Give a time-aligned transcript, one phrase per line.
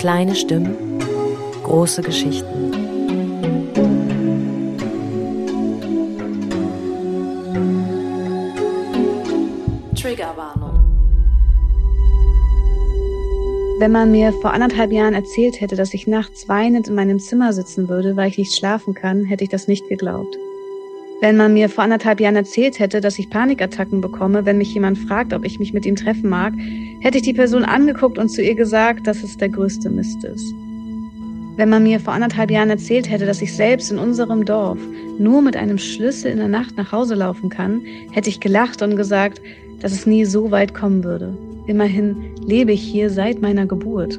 [0.00, 0.98] Kleine Stimmen,
[1.62, 2.72] große Geschichten.
[9.94, 10.78] Triggerwarnung.
[13.78, 17.52] Wenn man mir vor anderthalb Jahren erzählt hätte, dass ich nachts weinend in meinem Zimmer
[17.52, 20.34] sitzen würde, weil ich nicht schlafen kann, hätte ich das nicht geglaubt.
[21.20, 24.96] Wenn man mir vor anderthalb Jahren erzählt hätte, dass ich Panikattacken bekomme, wenn mich jemand
[24.96, 26.54] fragt, ob ich mich mit ihm treffen mag,
[27.00, 30.54] hätte ich die Person angeguckt und zu ihr gesagt, dass es der größte Mist ist.
[31.56, 34.78] Wenn man mir vor anderthalb Jahren erzählt hätte, dass ich selbst in unserem Dorf
[35.18, 38.96] nur mit einem Schlüssel in der Nacht nach Hause laufen kann, hätte ich gelacht und
[38.96, 39.42] gesagt,
[39.80, 41.36] dass es nie so weit kommen würde.
[41.66, 42.16] Immerhin
[42.46, 44.18] lebe ich hier seit meiner Geburt.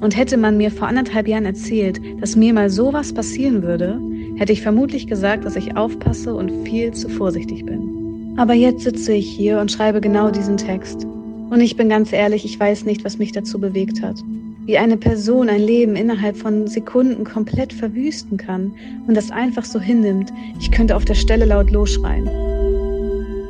[0.00, 4.00] Und hätte man mir vor anderthalb Jahren erzählt, dass mir mal sowas passieren würde,
[4.36, 8.34] hätte ich vermutlich gesagt, dass ich aufpasse und viel zu vorsichtig bin.
[8.36, 11.06] Aber jetzt sitze ich hier und schreibe genau diesen Text.
[11.50, 14.22] Und ich bin ganz ehrlich, ich weiß nicht, was mich dazu bewegt hat.
[14.66, 18.72] Wie eine Person ein Leben innerhalb von Sekunden komplett verwüsten kann
[19.06, 22.28] und das einfach so hinnimmt, ich könnte auf der Stelle laut losschreien.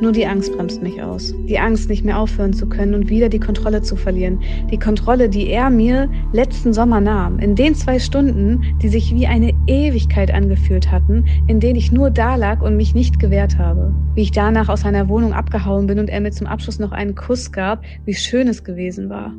[0.00, 1.34] Nur die Angst bremst mich aus.
[1.48, 4.40] Die Angst, nicht mehr aufhören zu können und wieder die Kontrolle zu verlieren.
[4.70, 7.38] Die Kontrolle, die er mir letzten Sommer nahm.
[7.38, 12.10] In den zwei Stunden, die sich wie eine Ewigkeit angefühlt hatten, in denen ich nur
[12.10, 13.94] da lag und mich nicht gewehrt habe.
[14.14, 17.14] Wie ich danach aus seiner Wohnung abgehauen bin und er mir zum Abschluss noch einen
[17.14, 19.32] Kuss gab, wie schön es gewesen war.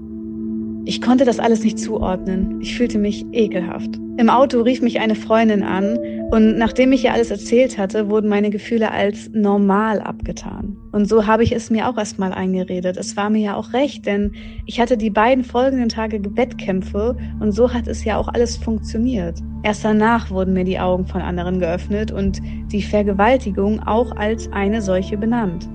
[0.87, 2.61] Ich konnte das alles nicht zuordnen.
[2.61, 3.99] Ich fühlte mich ekelhaft.
[4.17, 5.97] Im Auto rief mich eine Freundin an
[6.31, 10.77] und nachdem ich ihr alles erzählt hatte, wurden meine Gefühle als normal abgetan.
[10.91, 12.97] Und so habe ich es mir auch erstmal eingeredet.
[12.97, 14.31] Es war mir ja auch recht, denn
[14.67, 19.39] ich hatte die beiden folgenden Tage Wettkämpfe und so hat es ja auch alles funktioniert.
[19.63, 22.41] Erst danach wurden mir die Augen von anderen geöffnet und
[22.71, 25.67] die Vergewaltigung auch als eine solche benannt.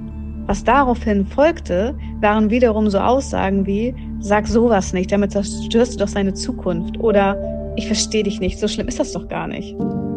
[0.51, 6.09] Was daraufhin folgte, waren wiederum so Aussagen wie, sag sowas nicht, damit zerstörst du doch
[6.09, 7.37] seine Zukunft oder
[7.77, 9.77] ich verstehe dich nicht, so schlimm ist das doch gar nicht.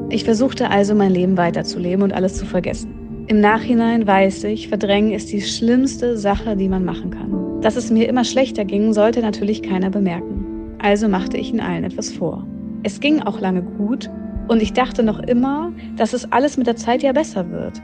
[0.09, 3.26] Ich versuchte also mein Leben weiterzuleben und alles zu vergessen.
[3.27, 7.61] Im Nachhinein weiß ich, verdrängen ist die schlimmste Sache, die man machen kann.
[7.61, 10.77] Dass es mir immer schlechter ging, sollte natürlich keiner bemerken.
[10.80, 12.44] Also machte ich in allen etwas vor.
[12.82, 14.10] Es ging auch lange gut
[14.48, 17.80] und ich dachte noch immer, dass es alles mit der Zeit ja besser wird.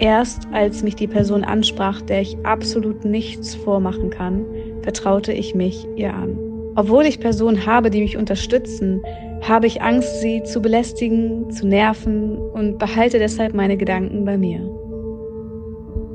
[0.00, 4.46] Erst als mich die Person ansprach, der ich absolut nichts vormachen kann,
[4.80, 6.38] vertraute ich mich ihr an.
[6.74, 9.02] Obwohl ich Personen habe, die mich unterstützen,
[9.42, 14.60] habe ich Angst, sie zu belästigen, zu nerven und behalte deshalb meine Gedanken bei mir.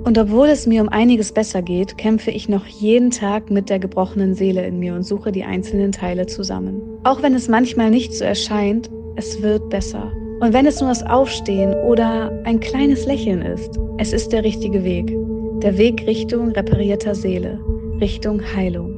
[0.03, 3.77] Und obwohl es mir um einiges besser geht, kämpfe ich noch jeden Tag mit der
[3.77, 6.81] gebrochenen Seele in mir und suche die einzelnen Teile zusammen.
[7.03, 10.11] Auch wenn es manchmal nicht so erscheint, es wird besser.
[10.39, 14.83] Und wenn es nur das Aufstehen oder ein kleines Lächeln ist, es ist der richtige
[14.83, 15.15] Weg.
[15.61, 17.59] Der Weg Richtung reparierter Seele,
[18.01, 18.93] Richtung Heilung.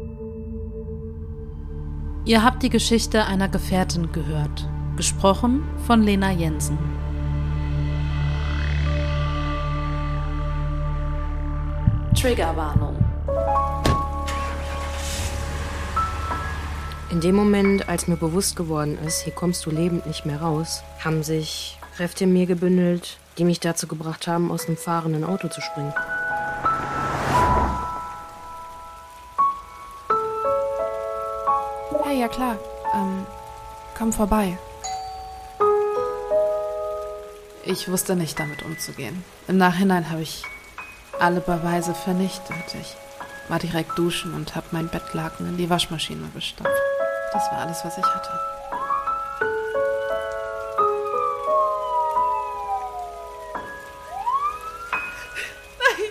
[2.25, 4.68] Ihr habt die Geschichte einer Gefährtin gehört,
[4.98, 6.78] gesprochen von Lena Jensen.
[12.19, 12.96] Triggerwarnung.
[17.09, 20.84] In dem Moment, als mir bewusst geworden ist, hier kommst du lebend nicht mehr raus,
[21.03, 25.47] haben sich Kräfte in mir gebündelt, die mich dazu gebracht haben, aus einem fahrenden Auto
[25.47, 25.94] zu springen.
[32.03, 32.57] Hey, ja klar.
[32.94, 33.25] Ähm,
[33.97, 34.57] komm vorbei.
[37.63, 39.24] Ich wusste nicht damit umzugehen.
[39.47, 40.44] Im Nachhinein habe ich
[41.19, 42.75] alle Beweise vernichtet.
[42.81, 42.95] Ich
[43.50, 46.97] war direkt duschen und habe mein Bettlaken in die Waschmaschine gestopft.
[47.34, 48.30] Das war alles, was ich hatte.
[55.80, 56.06] Nein!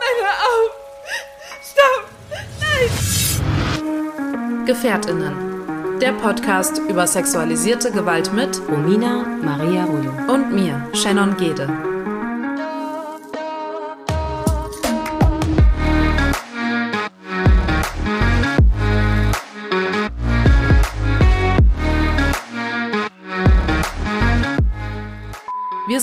[0.00, 0.70] Nein, hör auf!
[1.62, 2.04] Stopp!
[3.80, 4.66] Nein!
[4.66, 5.98] Gefährtinnen.
[6.00, 10.12] Der Podcast über sexualisierte Gewalt mit Romina Maria Rollo.
[10.32, 11.91] und mir, Shannon Gede.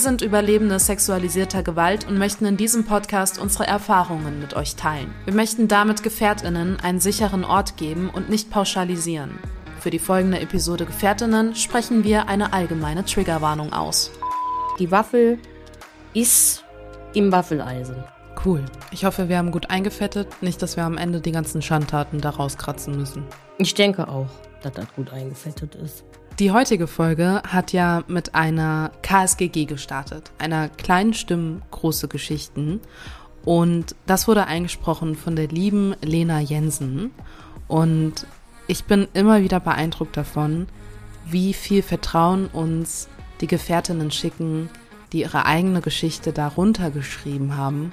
[0.00, 5.12] Sind Überlebende sexualisierter Gewalt und möchten in diesem Podcast unsere Erfahrungen mit euch teilen.
[5.26, 9.38] Wir möchten damit Gefährtinnen einen sicheren Ort geben und nicht pauschalisieren.
[9.78, 14.10] Für die folgende Episode Gefährtinnen sprechen wir eine allgemeine Triggerwarnung aus.
[14.78, 15.38] Die Waffel
[16.14, 16.64] ist
[17.14, 18.02] im Waffeleisen.
[18.44, 18.64] Cool.
[18.90, 20.42] Ich hoffe, wir haben gut eingefettet.
[20.42, 23.24] Nicht, dass wir am Ende die ganzen Schandtaten da rauskratzen müssen.
[23.58, 24.28] Ich denke auch,
[24.62, 26.04] dass das gut eingefettet ist.
[26.40, 32.80] Die heutige Folge hat ja mit einer KSGG gestartet, einer kleinen Stimme große Geschichten.
[33.44, 37.10] Und das wurde eingesprochen von der lieben Lena Jensen.
[37.68, 38.26] Und
[38.68, 40.66] Ich bin immer wieder beeindruckt davon,
[41.26, 43.08] wie viel Vertrauen uns
[43.42, 44.70] die Gefährtinnen schicken,
[45.12, 47.92] die ihre eigene Geschichte darunter geschrieben haben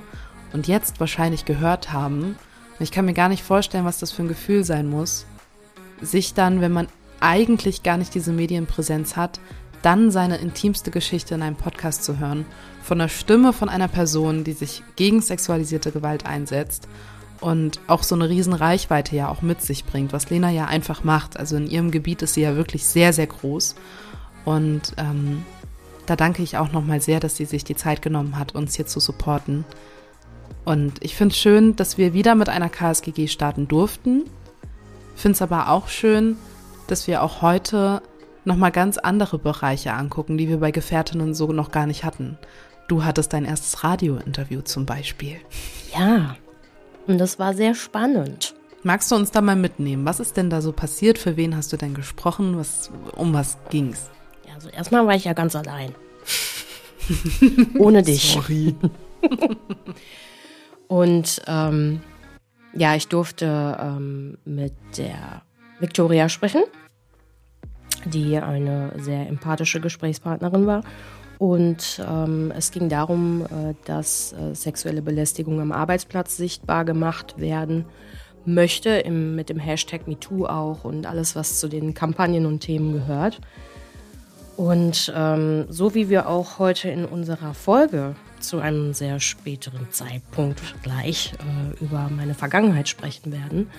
[0.54, 2.38] und jetzt wahrscheinlich gehört haben.
[2.80, 5.26] Ich kann mir gar nicht vorstellen, was das für ein Gefühl sein muss,
[6.00, 6.88] sich dann, wenn man
[7.20, 9.40] eigentlich gar nicht diese Medienpräsenz hat,
[9.82, 12.46] dann seine intimste Geschichte in einem Podcast zu hören,
[12.82, 16.88] von der Stimme von einer Person, die sich gegen sexualisierte Gewalt einsetzt
[17.42, 21.04] und auch so eine riesen Reichweite ja auch mit sich bringt, was Lena ja einfach
[21.04, 21.38] macht.
[21.38, 23.76] Also in ihrem Gebiet ist sie ja wirklich sehr, sehr groß.
[24.46, 25.46] Und ähm,
[26.06, 28.88] da danke ich auch nochmal sehr, dass sie sich die Zeit genommen hat, uns hier
[28.88, 29.66] zu supporten.
[30.66, 34.24] Und ich finde es schön, dass wir wieder mit einer KSGG starten durften.
[35.16, 36.38] Finde es aber auch schön,
[36.88, 38.02] dass wir auch heute
[38.46, 42.38] nochmal ganz andere Bereiche angucken, die wir bei Gefährtinnen so noch gar nicht hatten.
[42.88, 45.38] Du hattest dein erstes Radiointerview zum Beispiel.
[45.94, 46.38] Ja,
[47.06, 48.56] und das war sehr spannend.
[48.84, 50.06] Magst du uns da mal mitnehmen?
[50.06, 51.18] Was ist denn da so passiert?
[51.18, 52.58] Für wen hast du denn gesprochen?
[52.58, 54.10] Was, um was ging's?
[54.48, 55.94] Ja, also erstmal war ich ja ganz allein.
[57.78, 58.34] Ohne dich.
[58.34, 58.76] Sorry.
[60.88, 62.02] Und ähm,
[62.74, 65.42] ja, ich durfte ähm, mit der
[65.80, 66.64] Victoria sprechen,
[68.06, 70.84] die eine sehr empathische Gesprächspartnerin war.
[71.40, 77.86] Und ähm, es ging darum, äh, dass äh, sexuelle Belästigung am Arbeitsplatz sichtbar gemacht werden
[78.46, 82.94] möchte, im, mit dem Hashtag MeToo auch und alles, was zu den Kampagnen und Themen
[82.94, 83.40] gehört.
[84.56, 90.62] Und ähm, so wie wir auch heute in unserer Folge zu einem sehr späteren Zeitpunkt
[90.82, 93.70] gleich äh, über meine Vergangenheit sprechen werden,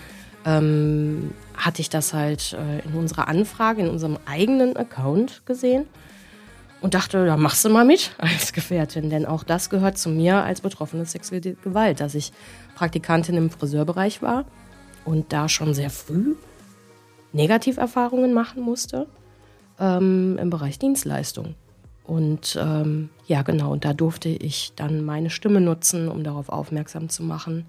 [0.44, 5.86] ähm, hatte ich das halt äh, in unserer Anfrage, in unserem eigenen Account gesehen
[6.80, 10.42] und dachte, da machst du mal mit als Gefährtin, denn auch das gehört zu mir
[10.42, 12.32] als betroffene sexuelle Gewalt, dass ich
[12.74, 14.44] Praktikantin im Friseurbereich war
[15.04, 16.36] und da schon sehr früh
[17.32, 19.06] Negativerfahrungen machen musste
[19.78, 21.54] ähm, im Bereich Dienstleistung.
[22.04, 27.10] Und ähm, ja, genau, und da durfte ich dann meine Stimme nutzen, um darauf aufmerksam
[27.10, 27.66] zu machen,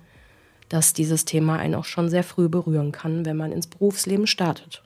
[0.70, 4.84] dass dieses Thema einen auch schon sehr früh berühren kann, wenn man ins Berufsleben startet.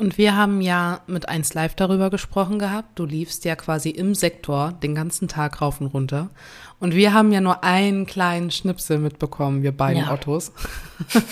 [0.00, 2.98] Und wir haben ja mit 1 Live darüber gesprochen gehabt.
[2.98, 6.30] Du liefst ja quasi im Sektor den ganzen Tag rauf und runter.
[6.78, 10.10] Und wir haben ja nur einen kleinen Schnipsel mitbekommen, wir beiden ja.
[10.10, 10.52] Ottos.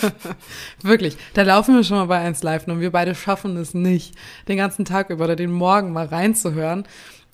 [0.83, 4.13] Wirklich, da laufen wir schon mal bei 1 Live und wir beide schaffen es nicht,
[4.47, 6.83] den ganzen Tag über oder den Morgen mal reinzuhören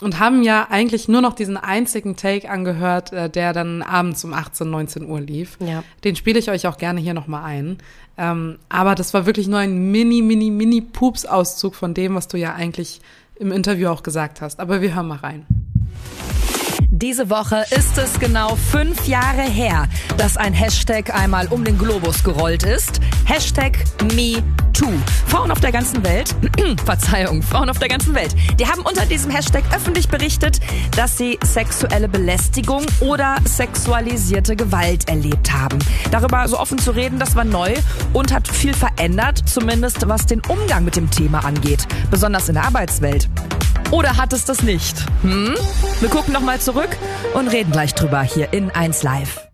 [0.01, 4.33] und haben ja eigentlich nur noch diesen einzigen Take angehört, äh, der dann abends um
[4.33, 5.57] 18, 19 Uhr lief.
[5.59, 5.83] Ja.
[6.03, 7.77] Den spiele ich euch auch gerne hier nochmal ein.
[8.17, 12.37] Ähm, aber das war wirklich nur ein mini, mini, mini Pups-Auszug von dem, was du
[12.37, 13.01] ja eigentlich
[13.37, 14.59] im Interview auch gesagt hast.
[14.59, 15.45] Aber wir hören mal rein.
[16.89, 19.87] Diese Woche ist es genau fünf Jahre her,
[20.17, 22.99] dass ein Hashtag einmal um den Globus gerollt ist.
[23.25, 23.83] Hashtag
[24.13, 24.91] MeToo.
[25.27, 26.35] Frauen auf der ganzen Welt,
[26.85, 30.59] Verzeihung, Frauen auf der ganzen Welt, die haben unter diesem Hashtag öffentlich berichtet,
[30.95, 35.79] dass sie sexuelle Belästigung oder sexualisierte Gewalt erlebt haben.
[36.11, 37.73] Darüber so offen zu reden, das war neu
[38.13, 42.65] und hat viel verändert, zumindest was den Umgang mit dem Thema angeht, besonders in der
[42.65, 43.29] Arbeitswelt.
[43.91, 44.97] Oder hat es das nicht?
[45.21, 45.55] Hm?
[45.99, 46.89] Wir gucken nochmal zurück
[47.33, 49.47] und reden gleich drüber hier in 1 Live.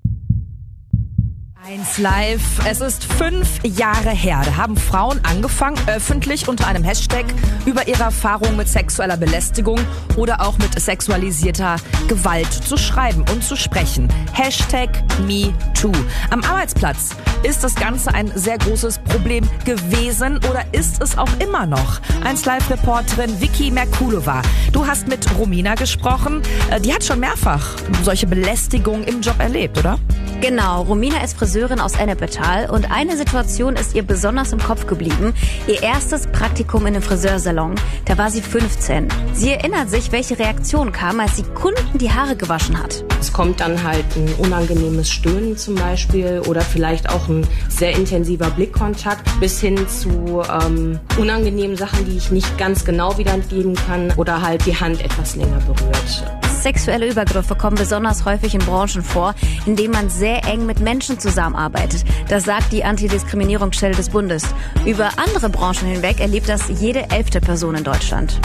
[1.72, 2.66] 1 Live.
[2.66, 4.42] Es ist fünf Jahre her.
[4.44, 7.26] Da haben Frauen angefangen, öffentlich unter einem Hashtag
[7.66, 9.80] über ihre Erfahrungen mit sexueller Belästigung
[10.18, 14.10] oder auch mit sexualisierter Gewalt zu schreiben und zu sprechen.
[14.34, 14.90] Hashtag
[15.26, 15.94] MeToo.
[16.30, 21.66] Am Arbeitsplatz ist das Ganze ein sehr großes Problem gewesen oder ist es auch immer
[21.66, 22.00] noch?
[22.24, 24.42] 1 Live-Reporterin Vicky Merkulova.
[24.72, 26.42] Du hast mit Romina gesprochen.
[26.70, 29.98] Äh, die hat schon mehrfach solche Belästigungen im Job erlebt, oder?
[30.42, 35.34] Genau, Romina ist Friseurin aus Ennepetal und eine Situation ist ihr besonders im Kopf geblieben.
[35.68, 39.08] Ihr erstes Praktikum in einem Friseursalon, da war sie 15.
[39.34, 43.04] Sie erinnert sich, welche Reaktion kam, als sie Kunden die Haare gewaschen hat.
[43.20, 48.50] Es kommt dann halt ein unangenehmes Stöhnen zum Beispiel oder vielleicht auch ein sehr intensiver
[48.52, 54.42] Blickkontakt bis hin zu ähm, unangenehmen Sachen, die ich nicht ganz genau wiedergeben kann oder
[54.42, 56.24] halt die Hand etwas länger berührt.
[56.62, 59.34] Sexuelle Übergriffe kommen besonders häufig in Branchen vor,
[59.66, 62.04] in denen man sehr eng mit Menschen zusammenarbeitet.
[62.30, 64.44] Das sagt die Antidiskriminierungsstelle des Bundes.
[64.86, 68.40] Über andere Branchen hinweg erlebt das jede elfte Person in Deutschland.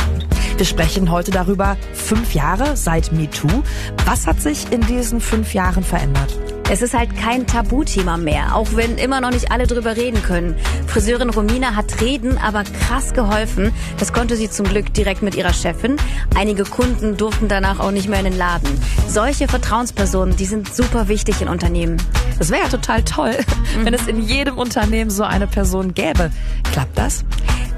[0.57, 3.63] Wir sprechen heute darüber, fünf Jahre seit MeToo.
[4.07, 6.56] Was hat sich in diesen fünf Jahren verändert?
[6.69, 10.57] Es ist halt kein Tabuthema mehr, auch wenn immer noch nicht alle drüber reden können.
[10.89, 13.73] Friseurin Romina hat reden aber krass geholfen.
[13.99, 15.97] Das konnte sie zum Glück direkt mit ihrer Chefin.
[16.35, 18.69] Einige Kunden durften danach auch nicht mehr in den Laden.
[19.07, 21.99] Solche Vertrauenspersonen, die sind super wichtig in Unternehmen.
[22.39, 23.37] Das wäre ja total toll,
[23.85, 26.31] wenn es in jedem Unternehmen so eine Person gäbe.
[26.73, 27.25] Klappt das?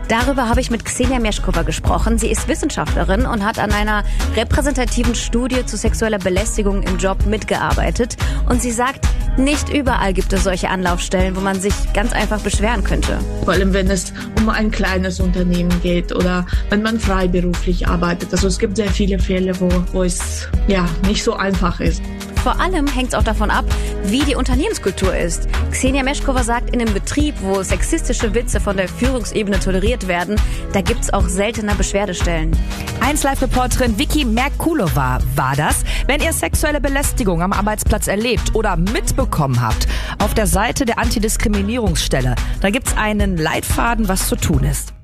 [0.09, 2.17] Darüber habe ich mit Xenia Meschkova gesprochen.
[2.17, 4.05] Sie ist Wissenschaftlerin und hat an einer
[4.37, 8.17] repräsentativen Studie zu sexueller Belästigung im Job mitgearbeitet.
[8.49, 12.85] Und sie sagt, nicht überall gibt es solche Anlaufstellen, wo man sich ganz einfach beschweren
[12.85, 13.19] könnte.
[13.45, 18.33] Vor allem, wenn es um ein kleines Unternehmen geht oder wenn man freiberuflich arbeitet.
[18.33, 22.03] Also es gibt sehr viele Fälle, wo, wo es ja nicht so einfach ist.
[22.43, 23.65] Vor allem hängt es auch davon ab,
[24.05, 25.49] wie die Unternehmenskultur ist.
[25.71, 30.41] Xenia Meschkova sagt, in einem Betrieb, wo sexistische Witze von der Führungsebene toleriert werden,
[30.73, 32.57] da gibt es auch seltener Beschwerdestellen.
[33.01, 35.83] 1 Live-Reporterin Vicky Merkulova war das.
[36.07, 42.35] Wenn ihr sexuelle Belästigung am Arbeitsplatz erlebt oder mitbekommen habt, auf der Seite der Antidiskriminierungsstelle,
[42.61, 44.95] da gibt es einen Leitfaden, was zu tun ist.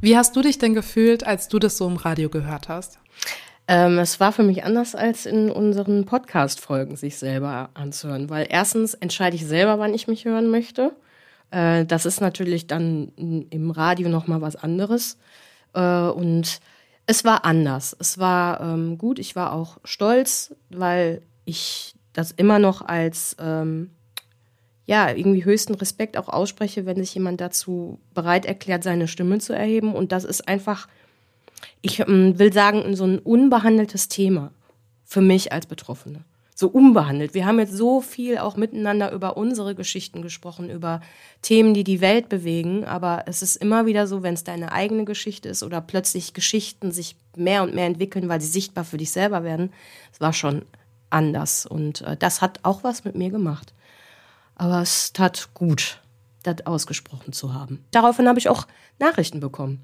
[0.00, 2.98] Wie hast du dich denn gefühlt, als du das so im Radio gehört hast?
[3.70, 8.94] Ähm, es war für mich anders als in unseren Podcast-Folgen, sich selber anzuhören, weil erstens
[8.94, 10.90] entscheide ich selber, wann ich mich hören möchte.
[11.52, 15.18] Äh, das ist natürlich dann im Radio nochmal was anderes.
[15.72, 16.58] Äh, und
[17.06, 17.96] es war anders.
[17.96, 19.20] Es war ähm, gut.
[19.20, 23.90] Ich war auch stolz, weil ich das immer noch als ähm,
[24.86, 29.52] ja irgendwie höchsten Respekt auch ausspreche, wenn sich jemand dazu bereit erklärt, seine Stimme zu
[29.52, 29.94] erheben.
[29.94, 30.88] Und das ist einfach
[31.82, 34.52] ich ähm, will sagen, so ein unbehandeltes Thema
[35.04, 36.24] für mich als Betroffene.
[36.54, 37.32] So unbehandelt.
[37.32, 41.00] Wir haben jetzt so viel auch miteinander über unsere Geschichten gesprochen, über
[41.40, 42.84] Themen, die die Welt bewegen.
[42.84, 46.92] Aber es ist immer wieder so, wenn es deine eigene Geschichte ist oder plötzlich Geschichten
[46.92, 49.72] sich mehr und mehr entwickeln, weil sie sichtbar für dich selber werden.
[50.12, 50.62] Es war schon
[51.08, 51.64] anders.
[51.64, 53.72] Und äh, das hat auch was mit mir gemacht.
[54.54, 56.02] Aber es tat gut,
[56.42, 57.82] das ausgesprochen zu haben.
[57.90, 58.66] Daraufhin habe ich auch
[58.98, 59.80] Nachrichten bekommen.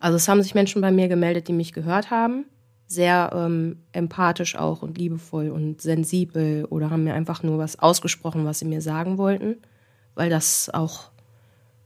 [0.00, 2.44] Also es haben sich Menschen bei mir gemeldet, die mich gehört haben,
[2.86, 8.44] sehr ähm, empathisch auch und liebevoll und sensibel oder haben mir einfach nur was ausgesprochen,
[8.44, 9.56] was sie mir sagen wollten,
[10.14, 11.10] weil das auch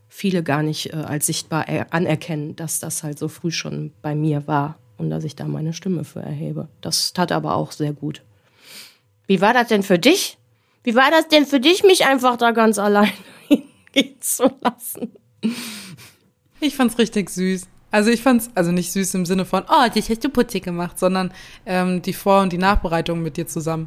[0.09, 4.47] viele gar nicht äh, als sichtbar anerkennen, dass das halt so früh schon bei mir
[4.47, 6.69] war und dass ich da meine Stimme für erhebe.
[6.81, 8.23] Das tat aber auch sehr gut.
[9.27, 10.39] Wie war das denn für dich?
[10.85, 13.13] Wie war das denn für dich, mich einfach da ganz allein
[13.49, 15.13] hingehen zu lassen?
[16.61, 17.72] Ich fand's richtig süß.
[17.93, 20.99] Also ich fand's also nicht süß im Sinne von, oh, dich hast du putzig gemacht,
[20.99, 21.31] sondern
[21.67, 23.87] ähm, die Vor- und die Nachbereitung mit dir zusammen.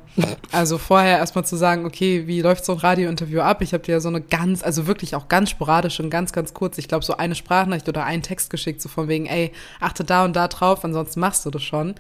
[0.52, 3.62] Also vorher erstmal zu sagen, okay, wie läuft so ein Radiointerview ab?
[3.62, 6.54] Ich habe dir ja so eine ganz, also wirklich auch ganz sporadisch und ganz, ganz
[6.54, 10.04] kurz, ich glaube so eine Sprachnachricht oder einen Text geschickt, so von wegen, ey, achte
[10.04, 11.96] da und da drauf, ansonsten machst du das schon.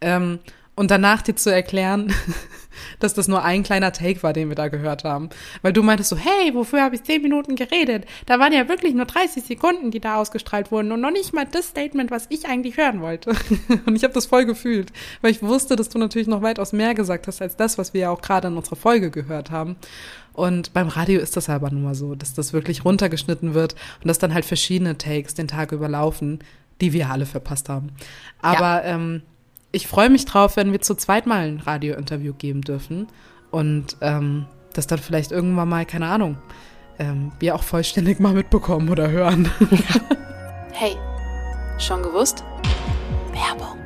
[0.00, 0.38] Ähm,
[0.78, 2.14] und danach dir zu erklären,
[3.00, 5.28] dass das nur ein kleiner Take war, den wir da gehört haben.
[5.60, 8.06] Weil du meintest so, hey, wofür habe ich zehn Minuten geredet?
[8.26, 11.46] Da waren ja wirklich nur 30 Sekunden, die da ausgestrahlt wurden und noch nicht mal
[11.50, 13.30] das Statement, was ich eigentlich hören wollte.
[13.86, 16.94] Und ich habe das voll gefühlt, weil ich wusste, dass du natürlich noch weitaus mehr
[16.94, 19.74] gesagt hast als das, was wir ja auch gerade in unserer Folge gehört haben.
[20.32, 24.06] Und beim Radio ist das aber nun mal so, dass das wirklich runtergeschnitten wird und
[24.06, 26.38] dass dann halt verschiedene Takes den Tag überlaufen,
[26.80, 27.90] die wir alle verpasst haben.
[28.40, 28.94] Aber ja.
[28.94, 29.22] ähm,
[29.72, 33.06] ich freue mich drauf, wenn wir zu zweit mal ein Radiointerview geben dürfen
[33.50, 36.38] und ähm, das dann vielleicht irgendwann mal, keine Ahnung,
[36.98, 39.50] ähm, wir auch vollständig mal mitbekommen oder hören.
[40.72, 40.96] hey,
[41.78, 42.44] schon gewusst?
[43.32, 43.76] Werbung.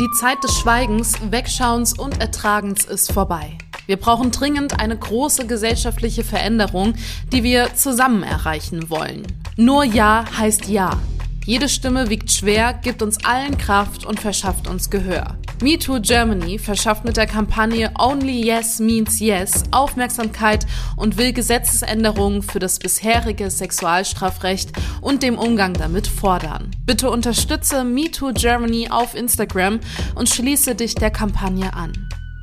[0.00, 3.56] Die Zeit des Schweigens, Wegschauens und Ertragens ist vorbei.
[3.86, 6.94] Wir brauchen dringend eine große gesellschaftliche Veränderung,
[7.32, 9.26] die wir zusammen erreichen wollen.
[9.56, 10.98] Nur Ja heißt Ja.
[11.46, 15.36] Jede Stimme wiegt schwer, gibt uns allen Kraft und verschafft uns Gehör.
[15.60, 22.60] MeToo Germany verschafft mit der Kampagne Only Yes Means Yes Aufmerksamkeit und will Gesetzesänderungen für
[22.60, 24.72] das bisherige Sexualstrafrecht
[25.02, 26.70] und dem Umgang damit fordern.
[26.86, 29.80] Bitte unterstütze MeToo Germany auf Instagram
[30.14, 31.92] und schließe dich der Kampagne an.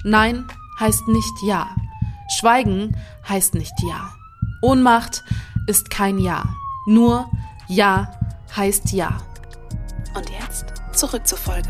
[0.03, 0.46] Nein
[0.79, 1.75] heißt nicht Ja.
[2.39, 2.96] Schweigen
[3.27, 4.13] heißt nicht Ja.
[4.62, 5.24] Ohnmacht
[5.65, 6.43] ist kein Ja.
[6.86, 7.27] Nur
[7.67, 8.12] Ja
[8.55, 9.22] heißt ja.
[10.15, 11.70] Und jetzt zurück zur Folge.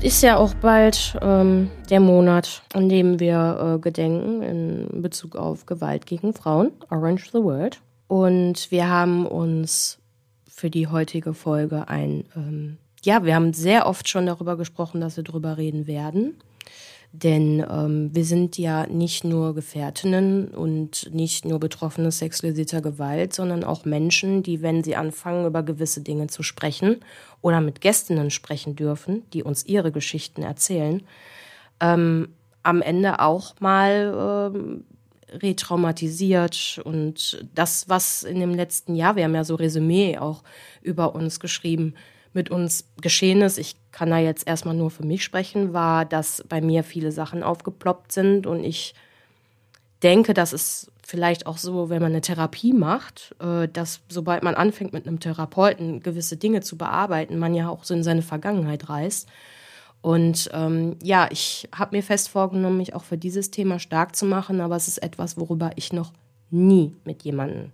[0.00, 5.66] Ist ja auch bald ähm, der Monat, an dem wir äh, gedenken in Bezug auf
[5.66, 7.80] Gewalt gegen Frauen, Orange the World.
[8.06, 9.98] Und wir haben uns
[10.46, 15.16] für die heutige Folge ein, ähm, ja, wir haben sehr oft schon darüber gesprochen, dass
[15.16, 16.36] wir darüber reden werden.
[17.22, 23.64] Denn ähm, wir sind ja nicht nur Gefährtinnen und nicht nur Betroffene sexualisierter Gewalt, sondern
[23.64, 27.00] auch Menschen, die, wenn sie anfangen, über gewisse Dinge zu sprechen
[27.42, 31.02] oder mit Gästinnen sprechen dürfen, die uns ihre Geschichten erzählen,
[31.80, 32.28] ähm,
[32.62, 34.84] am Ende auch mal ähm,
[35.32, 36.80] retraumatisiert.
[36.84, 40.44] Und das, was in dem letzten Jahr, wir haben ja so Resümee auch
[40.82, 41.94] über uns geschrieben,
[42.32, 46.44] mit uns geschehen ist, ich kann da jetzt erstmal nur für mich sprechen, war, dass
[46.48, 48.94] bei mir viele Sachen aufgeploppt sind und ich
[50.02, 54.54] denke, dass es vielleicht auch so, wenn man eine Therapie macht, äh, dass sobald man
[54.54, 58.88] anfängt mit einem Therapeuten gewisse Dinge zu bearbeiten, man ja auch so in seine Vergangenheit
[58.88, 59.28] reist.
[60.00, 64.26] Und ähm, ja, ich habe mir fest vorgenommen, mich auch für dieses Thema stark zu
[64.26, 66.12] machen, aber es ist etwas, worüber ich noch
[66.50, 67.72] nie mit jemandem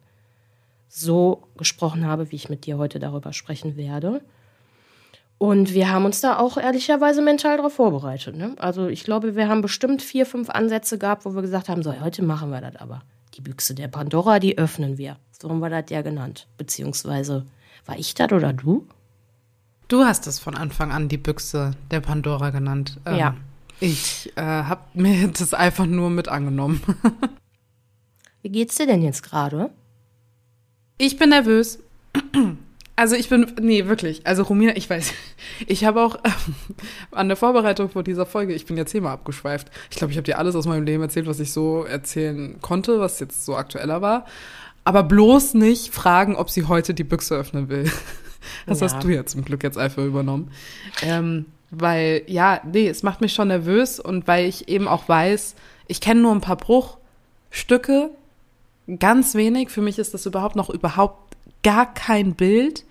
[0.88, 4.22] so gesprochen habe, wie ich mit dir heute darüber sprechen werde.
[5.44, 8.34] Und wir haben uns da auch ehrlicherweise mental darauf vorbereitet.
[8.34, 8.54] Ne?
[8.56, 12.00] Also ich glaube, wir haben bestimmt vier, fünf Ansätze gehabt, wo wir gesagt haben, so,
[12.00, 13.02] heute machen wir das aber.
[13.34, 15.18] Die Büchse der Pandora, die öffnen wir.
[15.38, 16.46] So haben wir das ja genannt.
[16.56, 17.44] Beziehungsweise,
[17.84, 18.88] war ich das oder du?
[19.88, 22.98] Du hast es von Anfang an die Büchse der Pandora genannt.
[23.04, 23.36] Ähm, ja.
[23.80, 26.80] Ich äh, habe mir das einfach nur mit angenommen.
[28.40, 29.68] Wie geht's dir denn jetzt gerade?
[30.96, 31.80] Ich bin nervös.
[32.96, 34.26] Also ich bin, nee, wirklich.
[34.26, 35.12] Also Romina, ich weiß,
[35.66, 36.54] ich habe auch ähm,
[37.10, 39.70] an der Vorbereitung vor dieser Folge, ich bin jetzt hier mal abgeschweift.
[39.90, 43.00] Ich glaube, ich habe dir alles aus meinem Leben erzählt, was ich so erzählen konnte,
[43.00, 44.26] was jetzt so aktueller war.
[44.84, 47.90] Aber bloß nicht fragen, ob sie heute die Büchse öffnen will.
[48.66, 48.88] Das ja.
[48.88, 50.50] hast du ja zum Glück jetzt einfach übernommen.
[51.00, 55.54] Ähm, weil, ja, nee, es macht mich schon nervös und weil ich eben auch weiß,
[55.86, 58.10] ich kenne nur ein paar Bruchstücke,
[58.98, 59.70] ganz wenig.
[59.70, 61.33] Für mich ist das überhaupt noch überhaupt
[61.64, 62.84] gar kein Bild.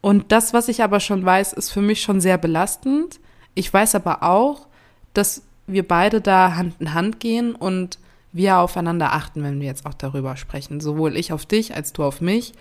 [0.00, 3.20] Und das, was ich aber schon weiß, ist für mich schon sehr belastend.
[3.54, 4.66] Ich weiß aber auch,
[5.12, 7.98] dass wir beide da Hand in Hand gehen und
[8.32, 10.80] wir aufeinander achten, wenn wir jetzt auch darüber sprechen.
[10.80, 12.54] Sowohl ich auf dich als du auf mich.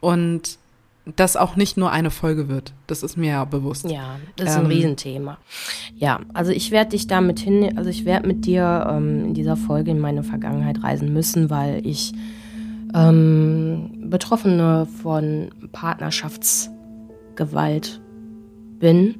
[0.00, 0.58] Und
[1.14, 2.72] das auch nicht nur eine Folge wird.
[2.88, 3.88] Das ist mir ja bewusst.
[3.88, 5.38] Ja, das ist ähm, ein Riesenthema.
[5.96, 9.56] Ja, also ich werde dich damit hin, also ich werde mit dir ähm, in dieser
[9.56, 12.12] Folge in meine Vergangenheit reisen müssen, weil ich
[12.96, 18.00] ähm, Betroffene von Partnerschaftsgewalt
[18.78, 19.16] bin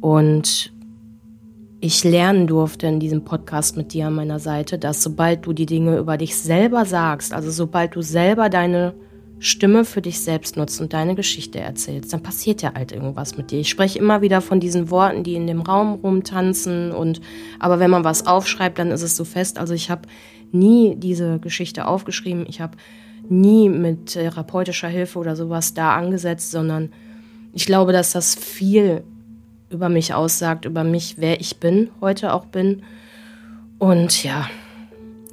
[0.00, 0.72] und
[1.80, 5.66] ich lernen durfte in diesem Podcast mit dir an meiner Seite, dass sobald du die
[5.66, 8.94] Dinge über dich selber sagst, also sobald du selber deine
[9.40, 13.50] Stimme für dich selbst nutzt und deine Geschichte erzählst, dann passiert ja halt irgendwas mit
[13.50, 13.58] dir.
[13.58, 17.20] Ich spreche immer wieder von diesen Worten, die in dem Raum rumtanzen und
[17.58, 19.58] aber wenn man was aufschreibt, dann ist es so fest.
[19.58, 20.02] Also ich habe
[20.52, 22.46] nie diese Geschichte aufgeschrieben.
[22.48, 22.76] Ich habe
[23.28, 26.92] nie mit therapeutischer Hilfe oder sowas da angesetzt, sondern
[27.52, 29.02] ich glaube, dass das viel
[29.70, 32.82] über mich aussagt, über mich, wer ich bin, heute auch bin.
[33.78, 34.48] Und ja,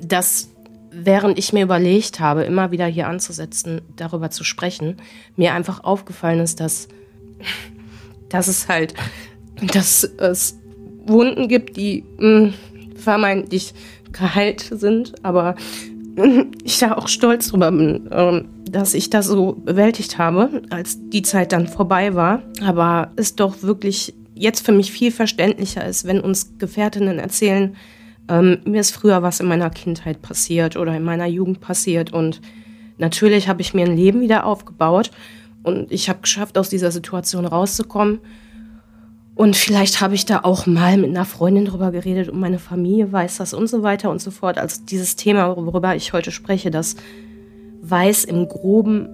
[0.01, 0.49] das,
[0.91, 4.97] während ich mir überlegt habe, immer wieder hier anzusetzen, darüber zu sprechen,
[5.36, 6.88] mir einfach aufgefallen ist, dass,
[8.29, 8.93] dass es halt,
[9.62, 10.58] dass es
[11.05, 12.53] Wunden gibt, die mh, hm,
[12.95, 13.73] vermeintlich
[14.12, 15.56] geheilt sind, aber
[16.63, 21.22] ich da auch stolz drüber bin, ähm, dass ich das so bewältigt habe, als die
[21.22, 22.43] Zeit dann vorbei war.
[22.63, 27.76] Aber es doch wirklich jetzt für mich viel verständlicher ist, wenn uns Gefährtinnen erzählen,
[28.30, 32.13] ähm, mir ist früher was in meiner Kindheit passiert oder in meiner Jugend passiert.
[32.13, 32.41] Und
[32.98, 35.12] natürlich habe ich mir ein Leben wieder aufgebaut.
[35.63, 38.19] Und ich habe geschafft, aus dieser Situation rauszukommen
[39.39, 43.10] und vielleicht habe ich da auch mal mit einer Freundin drüber geredet und meine Familie
[43.13, 44.58] weiß das und so weiter und so fort.
[44.58, 46.97] Also dieses Thema, worüber ich heute spreche, das
[47.82, 49.08] weiß im groben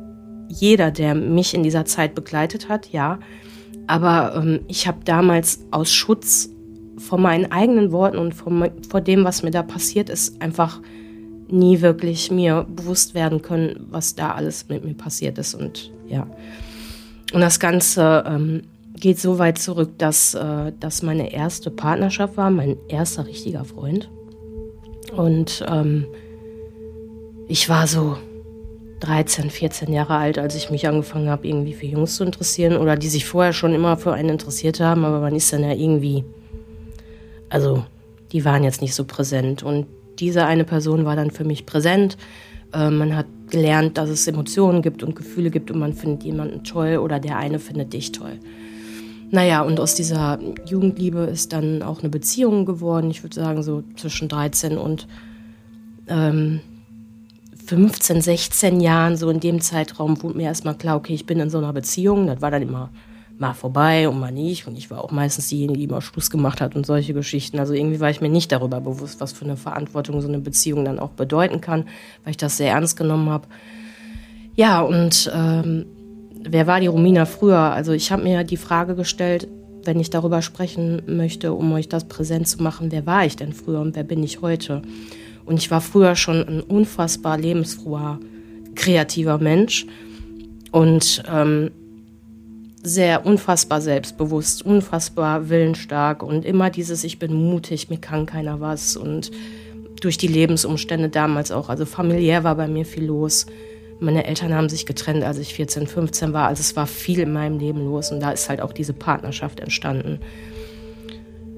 [0.49, 3.19] jeder, der mich in dieser Zeit begleitet hat, ja.
[3.85, 6.49] Aber ähm, ich habe damals aus Schutz
[6.97, 8.51] vor meinen eigenen Worten und vor,
[8.89, 10.81] vor dem, was mir da passiert ist, einfach
[11.49, 15.53] nie wirklich mir bewusst werden können, was da alles mit mir passiert ist.
[15.53, 16.25] Und ja.
[17.31, 18.63] Und das Ganze ähm,
[18.95, 24.09] geht so weit zurück, dass äh, das meine erste Partnerschaft war, mein erster richtiger Freund.
[25.15, 26.05] Und ähm,
[27.47, 28.17] ich war so
[29.01, 32.95] 13, 14 Jahre alt, als ich mich angefangen habe, irgendwie für Jungs zu interessieren oder
[32.95, 36.23] die sich vorher schon immer für einen interessiert haben, aber man ist dann ja irgendwie,
[37.49, 37.85] also
[38.31, 39.63] die waren jetzt nicht so präsent.
[39.63, 39.85] Und
[40.19, 42.17] diese eine Person war dann für mich präsent.
[42.73, 46.63] Äh, man hat gelernt, dass es Emotionen gibt und Gefühle gibt und man findet jemanden
[46.63, 48.39] toll oder der eine findet dich toll.
[49.35, 53.11] Naja, und aus dieser Jugendliebe ist dann auch eine Beziehung geworden.
[53.11, 55.09] Ich würde sagen, so zwischen 13 und
[56.07, 56.61] ähm,
[57.65, 61.49] 15, 16 Jahren, so in dem Zeitraum, wurde mir erstmal klar, okay, ich bin in
[61.49, 62.27] so einer Beziehung.
[62.27, 62.91] Das war dann immer
[63.37, 64.67] mal vorbei und mal nicht.
[64.67, 67.59] Und ich war auch meistens diejenige, die mal Schluss gemacht hat und solche Geschichten.
[67.59, 70.85] Also irgendwie war ich mir nicht darüber bewusst, was für eine Verantwortung so eine Beziehung
[70.85, 71.89] dann auch bedeuten kann,
[72.23, 73.47] weil ich das sehr ernst genommen habe.
[74.55, 75.87] Ja, und ähm,
[76.47, 77.57] wer war die Romina früher?
[77.57, 79.47] Also ich habe mir die Frage gestellt,
[79.83, 83.53] wenn ich darüber sprechen möchte, um euch das präsent zu machen, wer war ich denn
[83.53, 84.81] früher und wer bin ich heute?
[85.45, 88.19] Und ich war früher schon ein unfassbar lebensfroher,
[88.73, 89.85] kreativer Mensch
[90.71, 91.71] und ähm,
[92.83, 98.95] sehr unfassbar selbstbewusst, unfassbar willensstark und immer dieses Ich bin mutig, mir kann keiner was
[98.97, 99.31] und
[100.01, 103.45] durch die Lebensumstände damals auch, also familiär war bei mir viel los.
[103.99, 106.47] Meine Eltern haben sich getrennt, als ich 14, 15 war.
[106.47, 109.59] Also es war viel in meinem Leben los und da ist halt auch diese Partnerschaft
[109.59, 110.19] entstanden.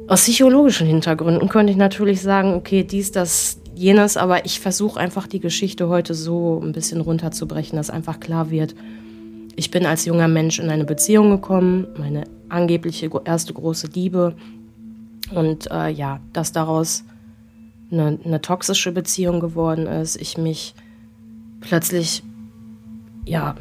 [0.08, 5.28] Aus psychologischen Hintergründen könnte ich natürlich sagen, okay, dies, das, jenes, aber ich versuche einfach
[5.28, 8.76] die Geschichte heute so ein bisschen runterzubrechen, dass einfach klar wird,
[9.56, 14.36] ich bin als junger Mensch in eine Beziehung gekommen, meine angebliche erste große Liebe
[15.34, 17.04] und äh, ja, dass daraus
[17.92, 20.76] eine, eine toxische Beziehung geworden ist, ich mich
[21.60, 22.24] plötzlich
[23.28, 23.56] ja,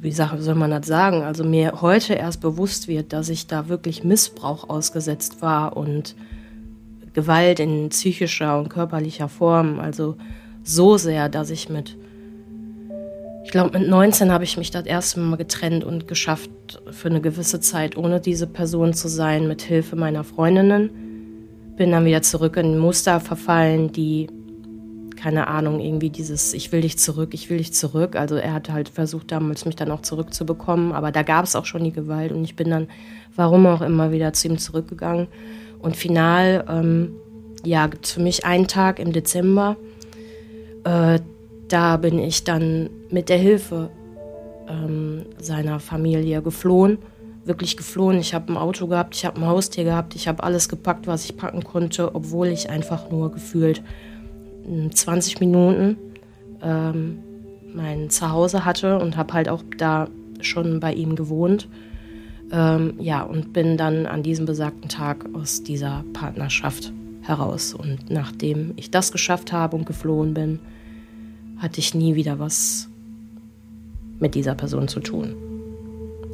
[0.00, 4.02] wie soll man das sagen, also mir heute erst bewusst wird, dass ich da wirklich
[4.02, 6.16] Missbrauch ausgesetzt war und
[7.12, 10.16] Gewalt in psychischer und körperlicher Form, also
[10.62, 11.96] so sehr, dass ich mit,
[13.44, 16.50] ich glaube mit 19 habe ich mich das erste Mal getrennt und geschafft,
[16.90, 20.90] für eine gewisse Zeit ohne diese Person zu sein, mit Hilfe meiner Freundinnen.
[21.76, 24.28] Bin dann wieder zurück in Muster verfallen, die
[25.20, 28.16] keine Ahnung, irgendwie dieses Ich will dich zurück, ich will dich zurück.
[28.16, 31.66] Also er hat halt versucht damals mich dann auch zurückzubekommen, aber da gab es auch
[31.66, 32.88] schon die Gewalt und ich bin dann,
[33.36, 35.28] warum auch immer, wieder zu ihm zurückgegangen.
[35.78, 37.12] Und final, ähm,
[37.64, 39.76] ja, gibt es für mich einen Tag im Dezember,
[40.84, 41.18] äh,
[41.68, 43.90] da bin ich dann mit der Hilfe
[44.68, 46.98] ähm, seiner Familie geflohen,
[47.44, 48.18] wirklich geflohen.
[48.18, 51.26] Ich habe ein Auto gehabt, ich habe ein Haustier gehabt, ich habe alles gepackt, was
[51.26, 53.82] ich packen konnte, obwohl ich einfach nur gefühlt
[54.92, 55.96] 20 Minuten
[56.62, 57.18] ähm,
[57.74, 60.08] mein Zuhause hatte und habe halt auch da
[60.40, 61.68] schon bei ihm gewohnt.
[62.52, 66.92] Ähm, ja, und bin dann an diesem besagten Tag aus dieser Partnerschaft
[67.22, 67.74] heraus.
[67.74, 70.58] Und nachdem ich das geschafft habe und geflohen bin,
[71.58, 72.88] hatte ich nie wieder was
[74.18, 75.34] mit dieser Person zu tun.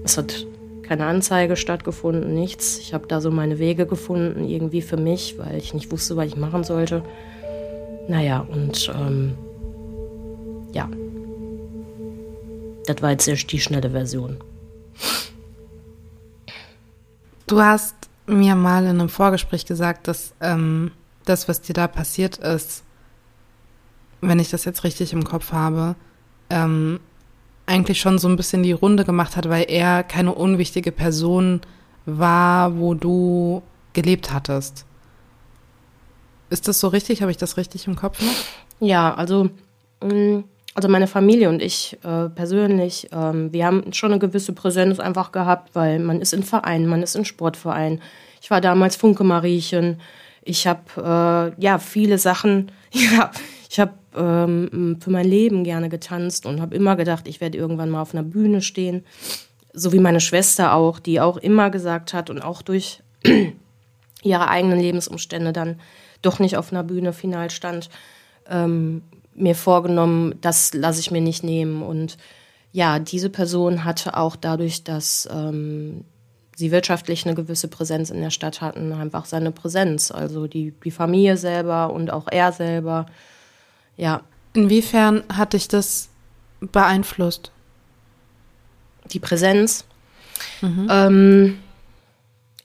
[0.04, 0.46] Es hat
[0.82, 2.78] keine Anzeige stattgefunden, nichts.
[2.78, 6.26] Ich habe da so meine Wege gefunden, irgendwie für mich, weil ich nicht wusste, was
[6.26, 7.02] ich machen sollte.
[8.08, 9.36] Naja, und ähm,
[10.72, 10.88] ja,
[12.86, 14.38] das war jetzt die schnelle Version.
[17.46, 17.94] Du hast
[18.26, 20.90] mir mal in einem Vorgespräch gesagt, dass ähm,
[21.24, 22.82] das, was dir da passiert ist,
[24.20, 25.94] wenn ich das jetzt richtig im Kopf habe,
[26.50, 27.00] ähm,
[27.66, 31.60] eigentlich schon so ein bisschen die Runde gemacht hat, weil er keine unwichtige Person
[32.04, 34.85] war, wo du gelebt hattest.
[36.50, 37.22] Ist das so richtig?
[37.22, 38.86] Habe ich das richtig im Kopf noch?
[38.86, 39.50] Ja, also,
[40.02, 40.40] mm,
[40.74, 45.32] also meine Familie und ich äh, persönlich, ähm, wir haben schon eine gewisse Präsenz einfach
[45.32, 48.02] gehabt, weil man ist in Vereinen, man ist in Sportvereinen.
[48.42, 50.00] Ich war damals Funke Mariechen.
[50.42, 53.30] Ich habe äh, ja viele Sachen, ja,
[53.70, 57.90] ich habe ähm, für mein Leben gerne getanzt und habe immer gedacht, ich werde irgendwann
[57.90, 59.04] mal auf einer Bühne stehen.
[59.72, 63.02] So wie meine Schwester auch, die auch immer gesagt hat und auch durch
[64.22, 65.80] ihre eigenen Lebensumstände dann
[66.26, 67.88] doch nicht auf einer Bühne final stand,
[68.48, 69.02] ähm,
[69.34, 71.82] mir vorgenommen, das lasse ich mir nicht nehmen.
[71.82, 72.16] Und
[72.72, 76.04] ja, diese Person hatte auch dadurch, dass ähm,
[76.56, 80.10] sie wirtschaftlich eine gewisse Präsenz in der Stadt hatten, einfach seine Präsenz.
[80.10, 83.06] Also die, die Familie selber und auch er selber.
[83.96, 84.22] Ja.
[84.54, 86.08] Inwiefern hat dich das
[86.60, 87.52] beeinflusst?
[89.12, 89.84] Die Präsenz.
[90.62, 90.88] Mhm.
[90.90, 91.58] Ähm,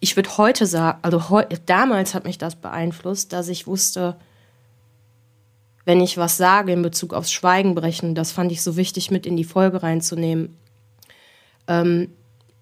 [0.03, 4.17] ich würde heute sagen, also heu, damals hat mich das beeinflusst, dass ich wusste,
[5.85, 9.27] wenn ich was sage in Bezug aufs Schweigen brechen, das fand ich so wichtig mit
[9.27, 10.57] in die Folge reinzunehmen.
[11.67, 12.13] Ähm,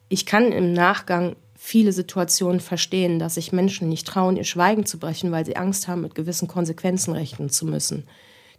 [0.10, 5.00] ich kann im Nachgang viele Situationen verstehen, dass sich Menschen nicht trauen, ihr Schweigen zu
[5.00, 8.06] brechen, weil sie Angst haben, mit gewissen Konsequenzen rechnen zu müssen.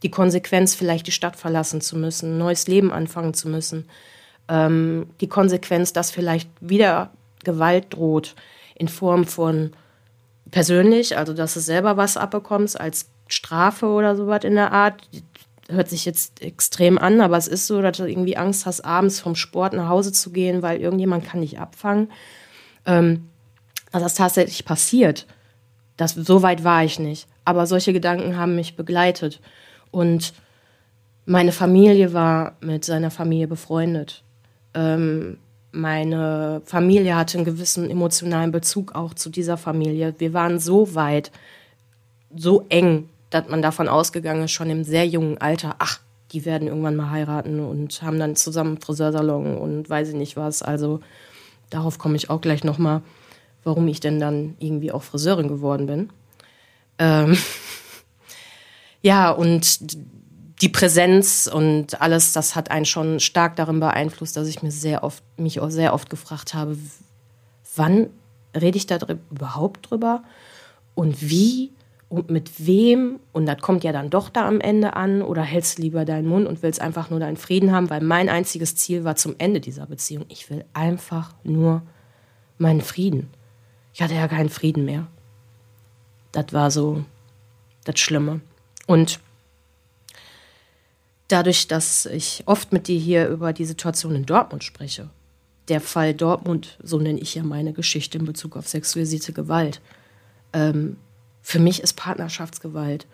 [0.02, 3.90] Die Konsequenz, vielleicht die Stadt verlassen zu müssen, ein neues Leben anfangen zu müssen.
[4.48, 7.12] Ähm, die Konsequenz, dass vielleicht wieder
[7.44, 8.34] Gewalt droht
[8.80, 9.72] in Form von
[10.50, 15.02] persönlich, also dass du selber was abbekommst als Strafe oder sowas in der Art.
[15.68, 19.20] Hört sich jetzt extrem an, aber es ist so, dass du irgendwie Angst hast, abends
[19.20, 22.10] vom Sport nach Hause zu gehen, weil irgendjemand kann dich abfangen.
[22.86, 23.28] Ähm,
[23.92, 25.26] dass das tatsächlich passiert,
[25.96, 27.28] das, so weit war ich nicht.
[27.44, 29.40] Aber solche Gedanken haben mich begleitet.
[29.90, 30.32] Und
[31.26, 34.24] meine Familie war mit seiner Familie befreundet.
[34.74, 35.38] Ähm,
[35.72, 40.14] meine Familie hatte einen gewissen emotionalen Bezug auch zu dieser Familie.
[40.18, 41.30] Wir waren so weit,
[42.34, 46.00] so eng, dass man davon ausgegangen ist, schon im sehr jungen Alter, ach,
[46.32, 50.62] die werden irgendwann mal heiraten und haben dann zusammen Friseursalon und weiß ich nicht was.
[50.62, 51.00] Also
[51.70, 53.02] darauf komme ich auch gleich nochmal,
[53.64, 56.10] warum ich denn dann irgendwie auch Friseurin geworden bin.
[56.98, 57.36] Ähm
[59.02, 59.80] ja, und
[60.60, 65.02] die Präsenz und alles, das hat einen schon stark darin beeinflusst, dass ich mir sehr
[65.02, 66.76] oft, mich auch sehr oft gefragt habe,
[67.76, 68.08] wann
[68.54, 68.98] rede ich da
[69.30, 70.22] überhaupt drüber
[70.94, 71.70] und wie
[72.08, 75.78] und mit wem und das kommt ja dann doch da am Ende an oder hältst
[75.78, 79.14] lieber deinen Mund und willst einfach nur deinen Frieden haben, weil mein einziges Ziel war
[79.14, 81.82] zum Ende dieser Beziehung, ich will einfach nur
[82.58, 83.30] meinen Frieden.
[83.94, 85.06] Ich hatte ja keinen Frieden mehr.
[86.32, 87.04] Das war so
[87.84, 88.40] das Schlimme.
[88.86, 89.20] Und
[91.32, 95.10] dadurch, dass ich oft mit dir hier über die Situation in Dortmund spreche,
[95.68, 99.80] der Fall Dortmund, so nenne ich ja meine Geschichte in Bezug auf sexualisierte Gewalt,
[100.52, 100.96] ähm,
[101.42, 103.06] für mich ist Partnerschaftsgewalt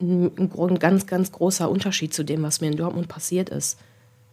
[0.00, 3.78] ein, ein ganz, ganz großer Unterschied zu dem, was mir in Dortmund passiert ist.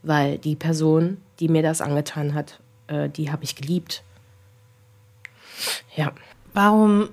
[0.01, 4.03] Weil die Person, die mir das angetan hat, äh, die habe ich geliebt.
[5.95, 6.12] Ja.
[6.53, 7.09] Warum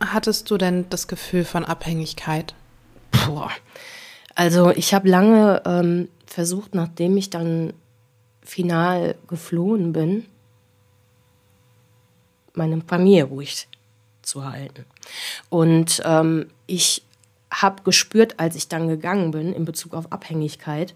[0.00, 2.54] hattest du denn das Gefühl von Abhängigkeit?
[3.10, 3.50] Boah.
[4.36, 7.72] Also ich habe lange ähm, versucht, nachdem ich dann
[8.42, 10.26] final geflohen bin,
[12.52, 13.66] meine Familie ruhig
[14.22, 14.84] zu halten.
[15.48, 17.02] Und ähm, ich
[17.50, 20.94] habe gespürt, als ich dann gegangen bin in Bezug auf Abhängigkeit,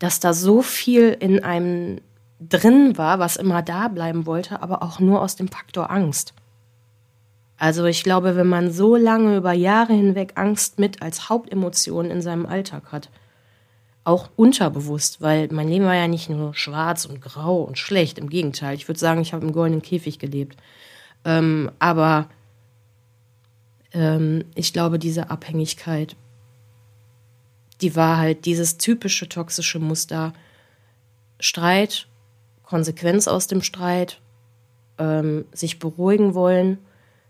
[0.00, 2.00] dass da so viel in einem
[2.40, 6.34] drin war, was immer da bleiben wollte, aber auch nur aus dem Faktor Angst.
[7.60, 12.22] Also ich glaube, wenn man so lange über Jahre hinweg Angst mit als Hauptemotion in
[12.22, 13.10] seinem Alltag hat,
[14.02, 18.30] auch unterbewusst, weil mein Leben war ja nicht nur schwarz und grau und schlecht, im
[18.30, 18.76] Gegenteil.
[18.76, 20.56] Ich würde sagen, ich habe im goldenen Käfig gelebt.
[21.26, 22.30] Ähm, aber
[23.92, 26.16] ähm, ich glaube, diese Abhängigkeit,
[27.82, 30.32] die war halt dieses typische toxische Muster.
[31.38, 32.08] Streit,
[32.62, 34.18] Konsequenz aus dem Streit,
[34.96, 36.78] ähm, sich beruhigen wollen,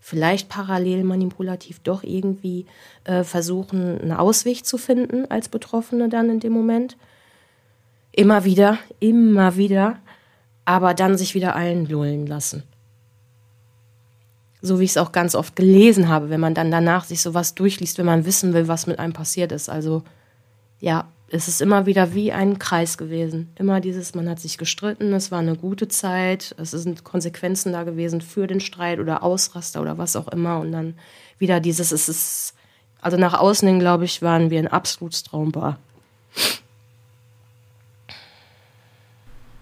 [0.00, 2.66] vielleicht parallel manipulativ doch irgendwie
[3.04, 6.96] äh, versuchen, einen Ausweg zu finden als Betroffene dann in dem Moment.
[8.12, 9.98] Immer wieder, immer wieder,
[10.64, 12.64] aber dann sich wieder einlullen lassen
[14.62, 17.54] so wie ich es auch ganz oft gelesen habe, wenn man dann danach sich sowas
[17.54, 19.68] durchliest, wenn man wissen will, was mit einem passiert ist.
[19.68, 20.02] Also
[20.80, 23.52] ja, es ist immer wieder wie ein Kreis gewesen.
[23.56, 27.84] Immer dieses, man hat sich gestritten, es war eine gute Zeit, es sind Konsequenzen da
[27.84, 30.58] gewesen für den Streit oder Ausraster oder was auch immer.
[30.58, 30.94] Und dann
[31.38, 32.54] wieder dieses, es ist,
[33.00, 35.78] also nach außen hin, glaube ich, waren wir ein absolutes Traumpaar.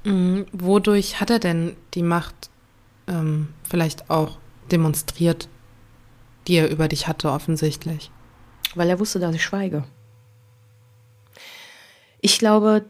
[0.04, 0.46] Mhm.
[0.52, 2.48] Wodurch hat er denn die Macht
[3.06, 4.38] ähm, vielleicht auch
[4.72, 5.48] demonstriert,
[6.46, 8.10] die er über dich hatte, offensichtlich.
[8.74, 9.84] Weil er wusste, dass ich schweige.
[12.20, 12.84] Ich glaube,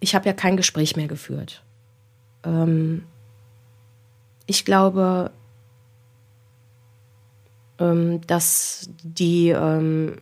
[0.00, 1.62] ich habe ja kein Gespräch mehr geführt.
[2.44, 3.04] Ähm,
[4.46, 5.30] ich glaube,
[7.78, 10.18] ähm, dass die ähm,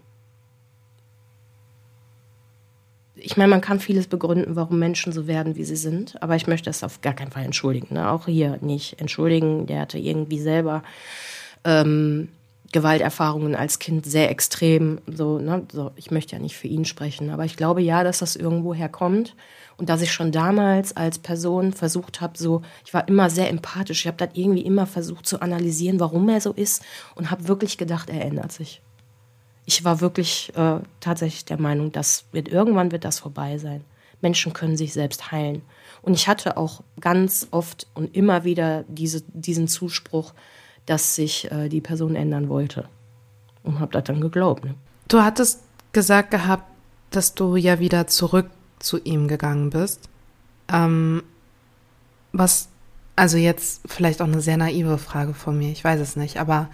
[3.23, 6.47] ich meine, man kann vieles begründen, warum Menschen so werden, wie sie sind, aber ich
[6.47, 7.95] möchte das auf gar keinen Fall entschuldigen.
[7.95, 8.11] Ne?
[8.11, 9.67] Auch hier nicht entschuldigen.
[9.67, 10.83] Der hatte irgendwie selber
[11.65, 12.29] ähm,
[12.73, 15.01] Gewalterfahrungen als Kind sehr extrem.
[15.07, 15.67] So, ne?
[15.73, 18.75] so, ich möchte ja nicht für ihn sprechen, aber ich glaube ja, dass das irgendwo
[18.75, 19.35] herkommt
[19.77, 24.01] und dass ich schon damals als Person versucht habe, so, ich war immer sehr empathisch.
[24.01, 26.83] Ich habe das irgendwie immer versucht zu analysieren, warum er so ist
[27.15, 28.83] und habe wirklich gedacht, er ändert sich
[29.71, 33.85] ich war wirklich äh, tatsächlich der Meinung, dass wird irgendwann wird das vorbei sein.
[34.21, 35.63] Menschen können sich selbst heilen.
[36.03, 40.35] Und ich hatte auch ganz oft und immer wieder diese, diesen Zuspruch,
[40.91, 42.89] dass sich äh, die Person ändern wollte.
[43.63, 44.65] Und habe das dann geglaubt.
[44.65, 44.75] Ne?
[45.07, 46.65] Du hattest gesagt gehabt,
[47.11, 48.47] dass du ja wieder zurück
[48.81, 50.09] zu ihm gegangen bist.
[50.69, 51.23] Ähm,
[52.33, 52.69] was,
[53.15, 56.69] also jetzt vielleicht auch eine sehr naive Frage von mir, ich weiß es nicht, aber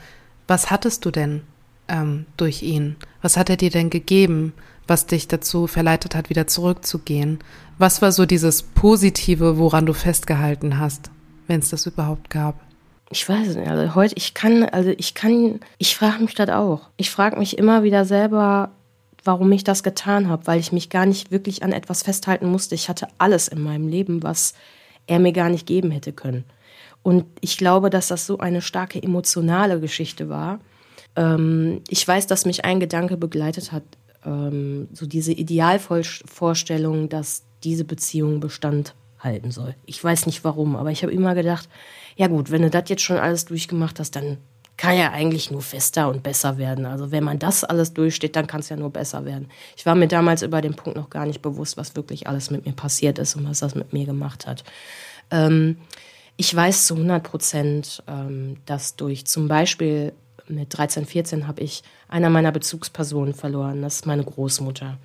[0.46, 1.42] was hattest du denn
[1.88, 2.96] ähm, durch ihn?
[3.20, 4.54] Was hat er dir denn gegeben,
[4.86, 7.40] was dich dazu verleitet hat, wieder zurückzugehen?
[7.76, 11.10] Was war so dieses Positive, woran du festgehalten hast,
[11.48, 12.65] wenn es das überhaupt gab?
[13.10, 16.88] Ich weiß nicht, also heute, ich kann, also ich kann, ich frage mich das auch.
[16.96, 18.70] Ich frage mich immer wieder selber,
[19.22, 22.74] warum ich das getan habe, weil ich mich gar nicht wirklich an etwas festhalten musste.
[22.74, 24.54] Ich hatte alles in meinem Leben, was
[25.06, 26.44] er mir gar nicht geben hätte können.
[27.02, 30.58] Und ich glaube, dass das so eine starke emotionale Geschichte war,
[31.14, 33.84] ähm, ich weiß, dass mich ein Gedanke begleitet hat,
[34.24, 39.74] ähm, so diese Idealvorstellung, dass diese Beziehung Bestand halten soll.
[39.86, 41.68] Ich weiß nicht warum, aber ich habe immer gedacht,
[42.16, 44.38] ja gut, wenn du das jetzt schon alles durchgemacht hast, dann
[44.76, 46.84] kann ja eigentlich nur fester und besser werden.
[46.84, 49.48] Also wenn man das alles durchsteht, dann kann es ja nur besser werden.
[49.76, 52.66] Ich war mir damals über den Punkt noch gar nicht bewusst, was wirklich alles mit
[52.66, 54.64] mir passiert ist und was das mit mir gemacht hat.
[55.30, 55.78] Ähm,
[56.36, 60.12] ich weiß zu 100 Prozent, ähm, dass durch zum Beispiel
[60.48, 63.82] mit 13, 14 habe ich einer meiner Bezugspersonen verloren.
[63.82, 64.98] Das ist meine Großmutter.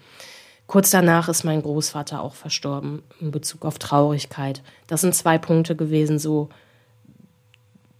[0.67, 4.61] Kurz danach ist mein Großvater auch verstorben in Bezug auf Traurigkeit.
[4.87, 6.49] Das sind zwei Punkte gewesen, so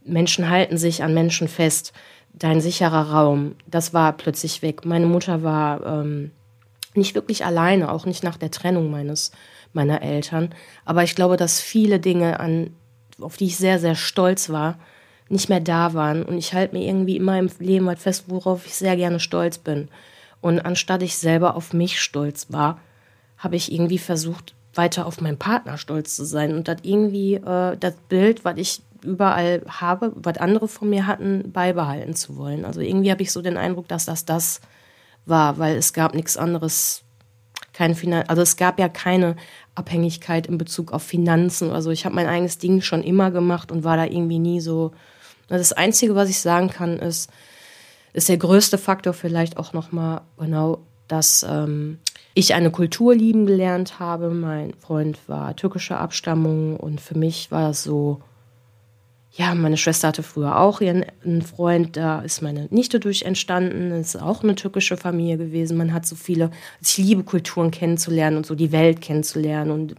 [0.03, 1.93] Menschen halten sich an Menschen fest.
[2.33, 4.85] Dein sicherer Raum, das war plötzlich weg.
[4.85, 6.31] Meine Mutter war ähm,
[6.93, 9.31] nicht wirklich alleine, auch nicht nach der Trennung meines
[9.73, 10.53] meiner Eltern.
[10.85, 12.71] Aber ich glaube, dass viele Dinge, an,
[13.19, 14.77] auf die ich sehr, sehr stolz war,
[15.29, 16.23] nicht mehr da waren.
[16.23, 19.57] Und ich halte mir irgendwie immer im Leben halt fest, worauf ich sehr gerne stolz
[19.57, 19.89] bin.
[20.41, 22.79] Und anstatt ich selber auf mich stolz war,
[23.37, 27.77] habe ich irgendwie versucht, weiter auf meinen Partner stolz zu sein und das irgendwie äh,
[27.77, 32.65] das Bild, was ich überall habe, was andere von mir hatten, beibehalten zu wollen.
[32.65, 34.61] Also irgendwie habe ich so den Eindruck, dass das das
[35.25, 37.03] war, weil es gab nichts anderes,
[37.73, 39.35] kein Finan also es gab ja keine
[39.75, 41.91] Abhängigkeit in Bezug auf Finanzen oder so.
[41.91, 44.91] Ich habe mein eigenes Ding schon immer gemacht und war da irgendwie nie so.
[45.47, 47.29] Das Einzige, was ich sagen kann, ist,
[48.13, 51.99] ist der größte Faktor vielleicht auch nochmal genau, dass ähm,
[52.33, 54.29] ich eine Kultur lieben gelernt habe.
[54.29, 58.21] Mein Freund war türkischer Abstammung und für mich war es so,
[59.33, 61.05] ja, meine Schwester hatte früher auch ihren
[61.41, 65.77] Freund, da ist meine Nichte durch entstanden, ist auch eine türkische Familie gewesen.
[65.77, 69.95] Man hat so viele, also ich liebe Kulturen kennenzulernen und so die Welt kennenzulernen und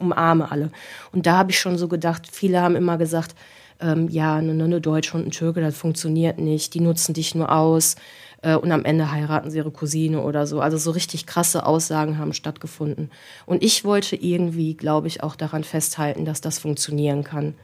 [0.00, 0.72] umarme alle.
[1.12, 3.36] Und da habe ich schon so gedacht, viele haben immer gesagt,
[3.78, 7.52] ähm, ja, eine, eine Deutsche und ein Türke, das funktioniert nicht, die nutzen dich nur
[7.52, 7.94] aus
[8.42, 10.60] äh, und am Ende heiraten sie ihre Cousine oder so.
[10.60, 13.12] Also so richtig krasse Aussagen haben stattgefunden.
[13.46, 17.54] Und ich wollte irgendwie, glaube ich, auch daran festhalten, dass das funktionieren kann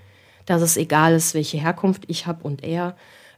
[0.48, 2.96] dass es egal ist, welche Herkunft ich habe und er,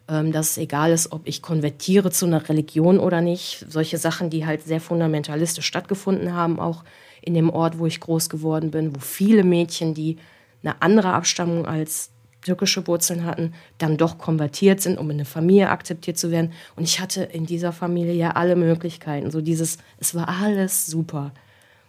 [0.09, 3.66] ähm, dass es egal ist, ob ich konvertiere zu einer Religion oder nicht.
[3.68, 6.85] Solche Sachen, die halt sehr fundamentalistisch stattgefunden haben, auch
[7.20, 10.18] in dem Ort, wo ich groß geworden bin, wo viele Mädchen, die
[10.62, 12.11] eine andere Abstammung als
[12.42, 16.53] türkische Wurzeln hatten, dann doch konvertiert sind, um in eine Familie akzeptiert zu werden.
[16.77, 19.33] Und ich hatte in dieser Familie ja alle Möglichkeiten.
[19.33, 21.33] So dieses, es war alles super.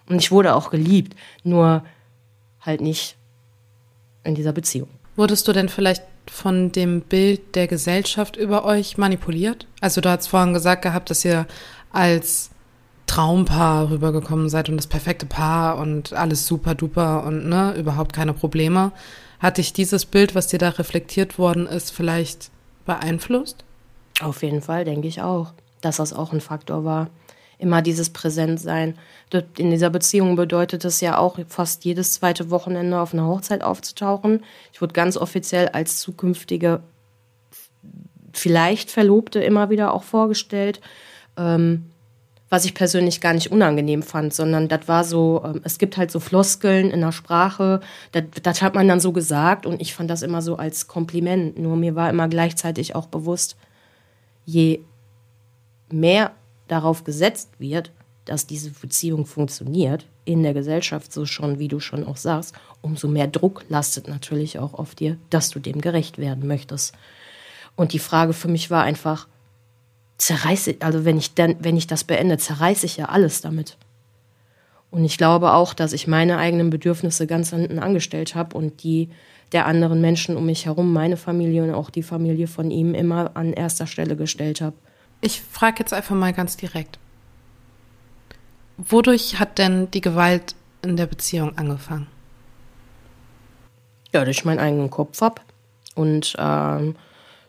[0.10, 1.86] Und ich wurde auch geliebt, nur
[2.60, 3.18] halt nicht
[4.24, 4.90] in dieser Beziehung.
[5.16, 9.68] Wurdest du denn vielleicht von dem Bild der Gesellschaft über euch manipuliert?
[9.82, 11.48] Also du hast vorhin gesagt gehabt, dass ihr
[11.92, 12.52] als
[13.08, 18.34] Traumpaar rübergekommen seid und das perfekte Paar und alles super duper und ne, überhaupt keine
[18.34, 18.94] Probleme.
[19.40, 22.52] Hat dich dieses Bild, was dir da reflektiert worden ist, vielleicht
[22.86, 23.66] beeinflusst?
[24.22, 27.10] Auf jeden Fall, denke ich auch, dass das auch ein Faktor war
[27.62, 28.98] immer dieses Präsentsein.
[29.58, 34.44] In dieser Beziehung bedeutet es ja auch, fast jedes zweite Wochenende auf einer Hochzeit aufzutauchen.
[34.74, 36.82] Ich wurde ganz offiziell als zukünftige,
[38.34, 40.82] vielleicht Verlobte immer wieder auch vorgestellt.
[41.38, 41.86] Ähm,
[42.52, 46.12] was ich persönlich gar nicht unangenehm fand, sondern das war so, ähm, es gibt halt
[46.12, 47.80] so Floskeln in der Sprache,
[48.12, 51.58] das, das hat man dann so gesagt und ich fand das immer so als Kompliment.
[51.58, 53.56] Nur mir war immer gleichzeitig auch bewusst,
[54.46, 54.82] je
[55.90, 56.32] mehr
[56.72, 57.92] darauf gesetzt wird,
[58.26, 63.08] dass diese Beziehung funktioniert, in der Gesellschaft so schon, wie du schon auch sagst, umso
[63.08, 66.94] mehr Druck lastet natürlich auch auf dir, dass du dem gerecht werden möchtest.
[67.76, 69.28] Und die Frage für mich war einfach,
[70.18, 73.78] zerreiße, also wenn ich dann, wenn ich das beende, zerreiße ich ja alles damit.
[74.92, 79.10] Und ich glaube auch, dass ich meine eigenen Bedürfnisse ganz hinten angestellt habe und die
[79.52, 83.32] der anderen Menschen um mich herum, meine Familie und auch die Familie von ihm immer
[83.36, 84.76] an erster Stelle gestellt habe.
[85.22, 86.98] Ich frage jetzt einfach mal ganz direkt.
[88.78, 92.08] Wodurch hat denn die Gewalt in der Beziehung angefangen?
[94.12, 95.42] Ja, durch meinen eigenen Kopf ab.
[95.94, 96.96] Und ähm,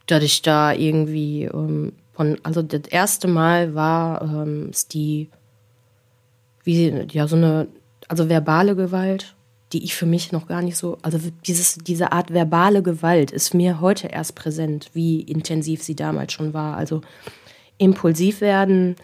[0.06, 5.30] dass ich da irgendwie ähm, von, also das erste Mal war ähm, die,
[6.64, 7.68] wie, ja, so eine,
[8.08, 9.34] also verbale Gewalt,
[9.72, 13.54] die ich für mich noch gar nicht so, also dieses, diese Art verbale Gewalt ist
[13.54, 16.76] mir heute erst präsent, wie intensiv sie damals schon war.
[16.76, 17.00] Also
[17.82, 18.96] impulsiv werden,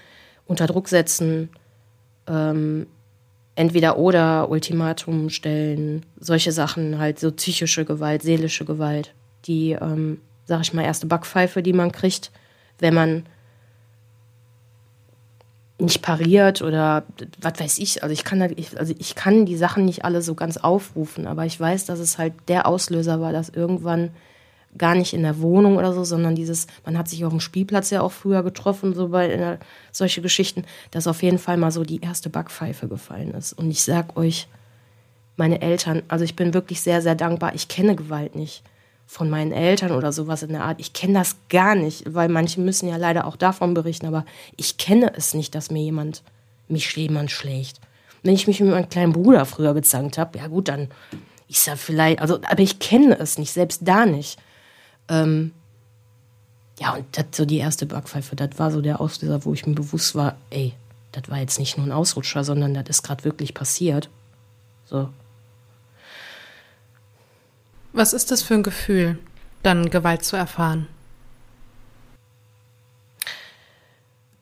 [0.46, 1.50] unter Druck setzen,
[2.26, 2.86] ähm,
[3.54, 9.14] entweder oder Ultimatum stellen, solche Sachen, halt so psychische Gewalt, seelische Gewalt,
[9.46, 12.30] die, ähm, sag ich mal, erste Backpfeife, die man kriegt,
[12.78, 13.24] wenn man
[15.80, 17.04] nicht pariert oder
[17.40, 18.02] was weiß ich.
[18.02, 21.58] Also ich kann also ich kann die Sachen nicht alle so ganz aufrufen, aber ich
[21.58, 24.10] weiß, dass es halt der Auslöser war, dass irgendwann
[24.76, 27.90] gar nicht in der Wohnung oder so, sondern dieses, man hat sich auf dem Spielplatz
[27.90, 29.58] ja auch früher getroffen, so bei der,
[29.92, 33.52] solche Geschichten, dass auf jeden Fall mal so die erste Backpfeife gefallen ist.
[33.54, 34.48] Und ich sag euch,
[35.36, 37.54] meine Eltern, also ich bin wirklich sehr, sehr dankbar.
[37.54, 38.62] Ich kenne Gewalt nicht
[39.06, 40.80] von meinen Eltern oder sowas in der Art.
[40.80, 44.76] Ich kenne das gar nicht, weil manche müssen ja leider auch davon berichten, aber ich
[44.76, 46.22] kenne es nicht, dass mir jemand,
[46.68, 47.80] mich jemand schlägt.
[48.22, 50.88] Wenn ich mich mit meinem kleinen Bruder früher gezankt habe, ja gut, dann
[51.48, 54.38] ist ja vielleicht, also, aber ich kenne es nicht, selbst da nicht.
[55.08, 55.52] Ähm,
[56.78, 59.74] ja, und das so die erste Backpfeife, das war so der Auslöser, wo ich mir
[59.74, 60.74] bewusst war, ey,
[61.12, 64.08] das war jetzt nicht nur ein Ausrutscher, sondern das ist gerade wirklich passiert.
[64.84, 65.10] So.
[67.92, 69.18] Was ist das für ein Gefühl,
[69.62, 70.86] dann Gewalt zu erfahren?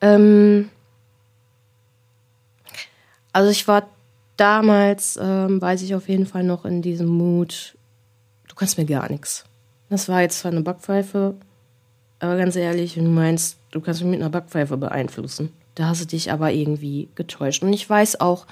[0.01, 0.69] Ähm,
[3.33, 3.87] also ich war
[4.35, 7.75] damals, ähm, weiß ich auf jeden Fall noch in diesem Mut,
[8.47, 9.45] du kannst mir gar nichts.
[9.89, 11.35] Das war jetzt zwar eine Backpfeife,
[12.19, 16.01] aber ganz ehrlich, wenn du meinst, du kannst mich mit einer Backpfeife beeinflussen, da hast
[16.01, 17.63] du dich aber irgendwie getäuscht.
[17.63, 18.47] Und ich weiß auch,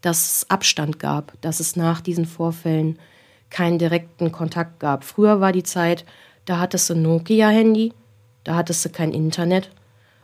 [0.00, 2.98] dass es Abstand gab, dass es nach diesen Vorfällen
[3.48, 5.04] keinen direkten Kontakt gab.
[5.04, 6.04] Früher war die Zeit,
[6.44, 7.92] da hattest du ein Nokia-Handy,
[8.42, 9.70] da hattest du kein Internet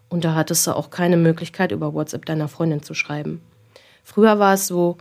[0.08, 3.40] und da hattest du auch keine Möglichkeit, über WhatsApp deiner Freundin zu schreiben.
[4.02, 4.98] Früher war es so,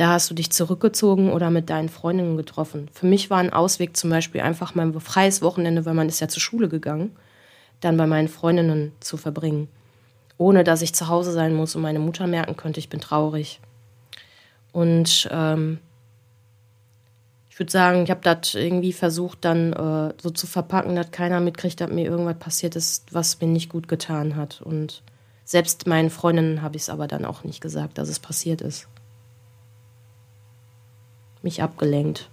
[0.00, 2.88] da hast du dich zurückgezogen oder mit deinen Freundinnen getroffen.
[2.94, 6.28] Für mich war ein Ausweg zum Beispiel einfach mein freies Wochenende, weil man ist ja
[6.28, 7.14] zur Schule gegangen,
[7.80, 9.68] dann bei meinen Freundinnen zu verbringen.
[10.38, 13.60] Ohne dass ich zu Hause sein muss und meine Mutter merken könnte, ich bin traurig.
[14.72, 15.80] Und ähm,
[17.50, 21.40] ich würde sagen, ich habe das irgendwie versucht, dann äh, so zu verpacken, dass keiner
[21.40, 24.62] mitkriegt, dass mir irgendwas passiert ist, was mir nicht gut getan hat.
[24.62, 25.02] Und
[25.44, 28.88] selbst meinen Freundinnen habe ich es aber dann auch nicht gesagt, dass es passiert ist
[31.42, 32.30] mich abgelenkt.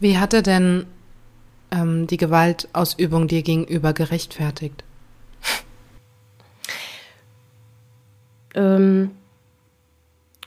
[0.00, 0.86] Wie hat er denn
[1.70, 4.84] ähm, die Gewaltausübung dir gegenüber gerechtfertigt?
[8.54, 9.10] ähm,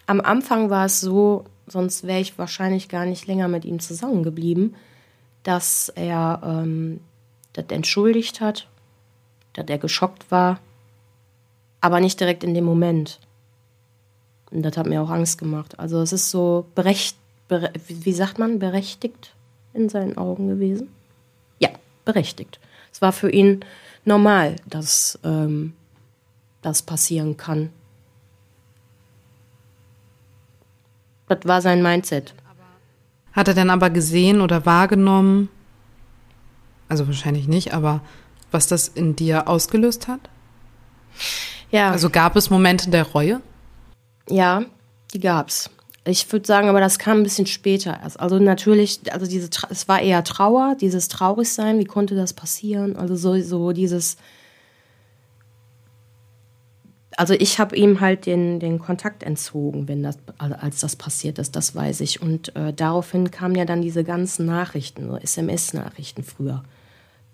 [0.05, 4.76] am Anfang war es so, sonst wäre ich wahrscheinlich gar nicht länger mit ihm zusammengeblieben,
[5.43, 7.01] dass er ähm,
[7.53, 8.68] das entschuldigt hat,
[9.53, 10.59] dass er geschockt war,
[11.82, 13.20] aber nicht direkt in dem Moment.
[14.52, 15.80] Und das hat mir auch Angst gemacht.
[15.80, 19.34] Also es ist so berecht, bere, wie sagt man, berechtigt
[19.74, 20.89] in seinen Augen gewesen.
[21.60, 21.70] Ja,
[22.06, 22.60] berechtigt.
[22.91, 23.64] Es war für ihn
[24.04, 25.74] normal, dass ähm,
[26.62, 27.70] das passieren kann.
[31.30, 32.34] Das war sein Mindset.
[33.32, 35.47] Hat er denn aber gesehen oder wahrgenommen,
[36.89, 38.02] also wahrscheinlich nicht, aber
[38.52, 40.20] was das in dir ausgelöst hat?
[41.72, 41.91] Ja.
[41.91, 43.41] Also gab es Momente der Reue?
[44.30, 44.63] Ja,
[45.13, 45.69] die gab's.
[46.03, 48.19] Ich würde sagen, aber das kam ein bisschen später erst.
[48.19, 52.95] Also natürlich, also diese, es war eher Trauer, dieses Traurigsein, wie konnte das passieren?
[52.95, 54.17] Also so, so dieses,
[57.17, 61.55] also ich habe ihm halt den, den Kontakt entzogen, wenn das, als das passiert ist,
[61.55, 62.19] das weiß ich.
[62.19, 66.63] Und äh, daraufhin kamen ja dann diese ganzen Nachrichten, so SMS-Nachrichten früher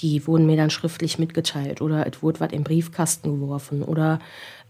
[0.01, 4.19] die wurden mir dann schriftlich mitgeteilt oder es wurde was im Briefkasten geworfen oder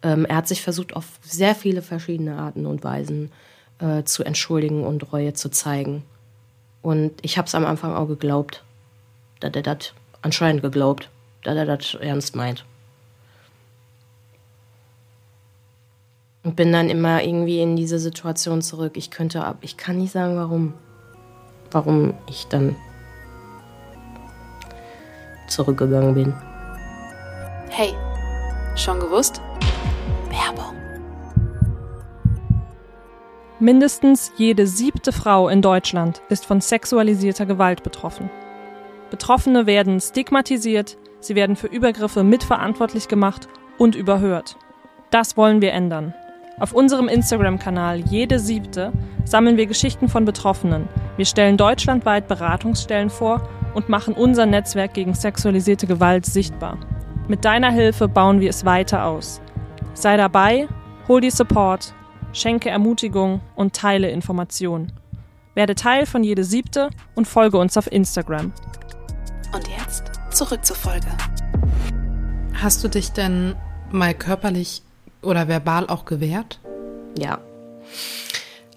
[0.04, 3.32] ähm, er hat sich versucht, auf sehr viele verschiedene Arten und Weisen
[3.80, 6.04] äh, zu entschuldigen und Reue zu zeigen.
[6.82, 8.64] Und ich habe es am Anfang auch geglaubt,
[9.40, 11.10] dass er das anscheinend geglaubt,
[11.44, 12.66] dass er das ernst meint.
[16.44, 18.94] Und bin dann immer irgendwie in diese Situation zurück.
[18.96, 20.74] Ich könnte ab, ich kann nicht sagen, warum,
[21.72, 22.76] warum ich dann
[25.48, 26.34] zurückgegangen bin.
[27.70, 27.94] Hey,
[28.76, 29.42] schon gewusst?
[30.30, 30.76] Werbung.
[33.60, 38.30] Mindestens jede siebte Frau in Deutschland ist von sexualisierter Gewalt betroffen.
[39.10, 44.58] Betroffene werden stigmatisiert, sie werden für Übergriffe mitverantwortlich gemacht und überhört.
[45.10, 46.14] Das wollen wir ändern.
[46.60, 48.92] Auf unserem Instagram-Kanal Jede Siebte
[49.26, 50.90] sammeln wir Geschichten von Betroffenen.
[51.16, 56.80] Wir stellen deutschlandweit Beratungsstellen vor und machen unser Netzwerk gegen sexualisierte Gewalt sichtbar.
[57.28, 59.40] Mit deiner Hilfe bauen wir es weiter aus.
[59.94, 60.68] Sei dabei,
[61.08, 61.94] hol die Support,
[62.34, 64.94] schenke Ermutigung und teile Informationen.
[65.54, 68.52] Werde Teil von Jede Siebte und folge uns auf Instagram.
[69.54, 71.10] Und jetzt zurück zur Folge.
[72.56, 73.54] Hast du dich denn
[73.92, 74.82] mal körperlich
[75.22, 76.60] oder verbal auch gewehrt?
[77.16, 77.38] Ja.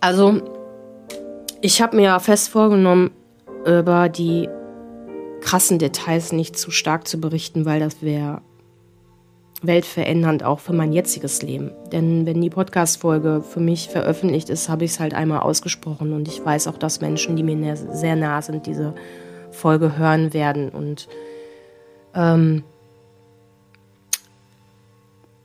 [0.03, 0.43] Also,
[1.63, 3.13] ich habe mir fest vorgenommen,
[3.65, 4.47] über die
[5.41, 8.43] krassen Details nicht zu stark zu berichten, weil das wäre
[9.63, 11.71] weltverändernd auch für mein jetziges Leben.
[11.93, 16.29] Denn wenn die Podcast-Folge für mich veröffentlicht ist, habe ich es halt einmal ausgesprochen und
[16.29, 18.95] ich weiß auch, dass Menschen, die mir sehr nah sind, diese
[19.51, 20.71] Folge hören werden.
[20.71, 21.09] Und
[22.15, 22.65] ähm,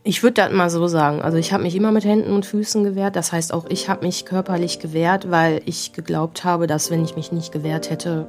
[0.08, 1.20] Ich würde das mal so sagen.
[1.20, 3.16] Also ich habe mich immer mit Händen und Füßen gewehrt.
[3.16, 7.16] Das heißt, auch ich habe mich körperlich gewehrt, weil ich geglaubt habe, dass wenn ich
[7.16, 8.28] mich nicht gewehrt hätte,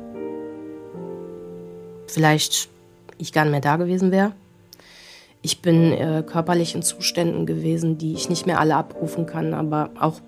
[2.08, 2.70] vielleicht
[3.18, 4.34] ich gar nicht mehr da gewesen wäre.
[5.42, 9.92] Ich bin äh, körperlich in Zuständen gewesen, die ich nicht mehr alle abrufen kann, aber
[10.00, 10.20] auch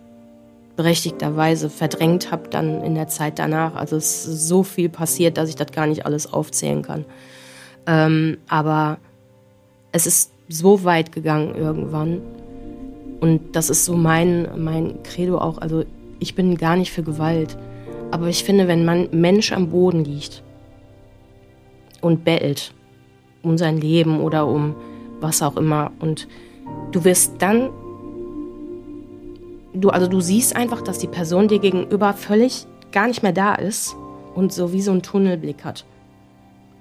[0.76, 3.76] berechtigterweise verdrängt habe dann in der Zeit danach.
[3.76, 7.06] Also es ist so viel passiert, dass ich das gar nicht alles aufzählen kann.
[7.86, 8.98] Ähm, aber
[9.92, 12.22] es ist so weit gegangen irgendwann.
[13.20, 15.58] Und das ist so mein, mein Credo auch.
[15.58, 15.84] Also
[16.20, 17.58] ich bin gar nicht für Gewalt.
[18.12, 20.44] Aber ich finde, wenn man Mensch am Boden liegt
[22.02, 22.74] und bellt
[23.42, 24.76] um sein Leben oder um
[25.20, 26.28] was auch immer und
[26.92, 27.70] du wirst dann,
[29.74, 33.56] du, also du siehst einfach, dass die Person dir gegenüber völlig gar nicht mehr da
[33.56, 33.96] ist
[34.36, 35.86] und so wie so einen Tunnelblick hat.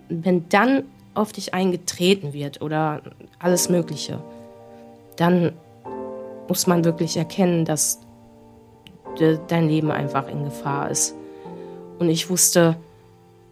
[0.08, 3.02] Wenn dann auf dich eingetreten wird oder
[3.38, 4.20] alles Mögliche,
[5.16, 5.52] dann
[6.48, 8.00] muss man wirklich erkennen, dass
[9.48, 11.14] dein Leben einfach in Gefahr ist.
[11.98, 12.76] Und ich wusste,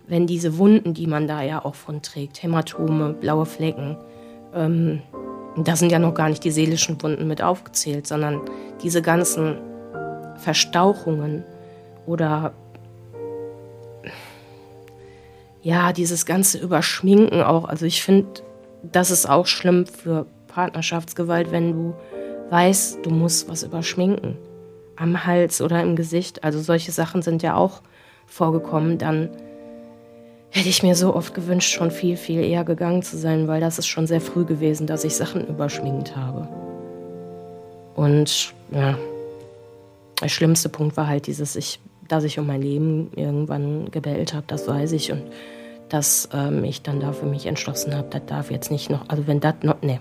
[0.09, 3.97] wenn diese Wunden, die man da ja auch von trägt, Hämatome, blaue Flecken,
[4.55, 5.03] ähm,
[5.57, 8.41] da sind ja noch gar nicht die seelischen Wunden mit aufgezählt, sondern
[8.83, 9.59] diese ganzen
[10.37, 11.45] Verstauchungen
[12.07, 12.53] oder
[15.63, 17.65] ja, dieses ganze Überschminken auch.
[17.65, 18.29] Also ich finde,
[18.83, 21.95] das ist auch schlimm für Partnerschaftsgewalt, wenn du
[22.51, 24.37] weißt, du musst was überschminken.
[24.95, 26.45] Am Hals oder im Gesicht.
[26.45, 27.83] Also solche Sachen sind ja auch
[28.27, 28.99] vorgekommen.
[28.99, 29.31] Dann
[30.57, 33.79] hätte ich mir so oft gewünscht, schon viel, viel eher gegangen zu sein, weil das
[33.79, 36.49] ist schon sehr früh gewesen, dass ich Sachen überschminkt habe.
[37.95, 38.97] Und ja,
[40.23, 41.79] der schlimmste Punkt war halt dieses, ich,
[42.09, 45.13] dass ich um mein Leben irgendwann gebellt habe, das weiß ich.
[45.13, 45.25] Und
[45.91, 49.27] dass ähm, ich dann da für mich entschlossen habe, das darf jetzt nicht noch, also
[49.27, 50.01] wenn das noch, ne,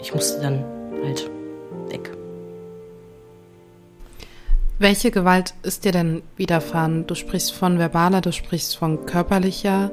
[0.00, 0.64] ich musste dann
[1.04, 1.30] halt
[1.90, 2.15] weg.
[4.78, 7.06] Welche Gewalt ist dir denn widerfahren?
[7.06, 9.90] Du sprichst von verbaler, du sprichst von körperlicher.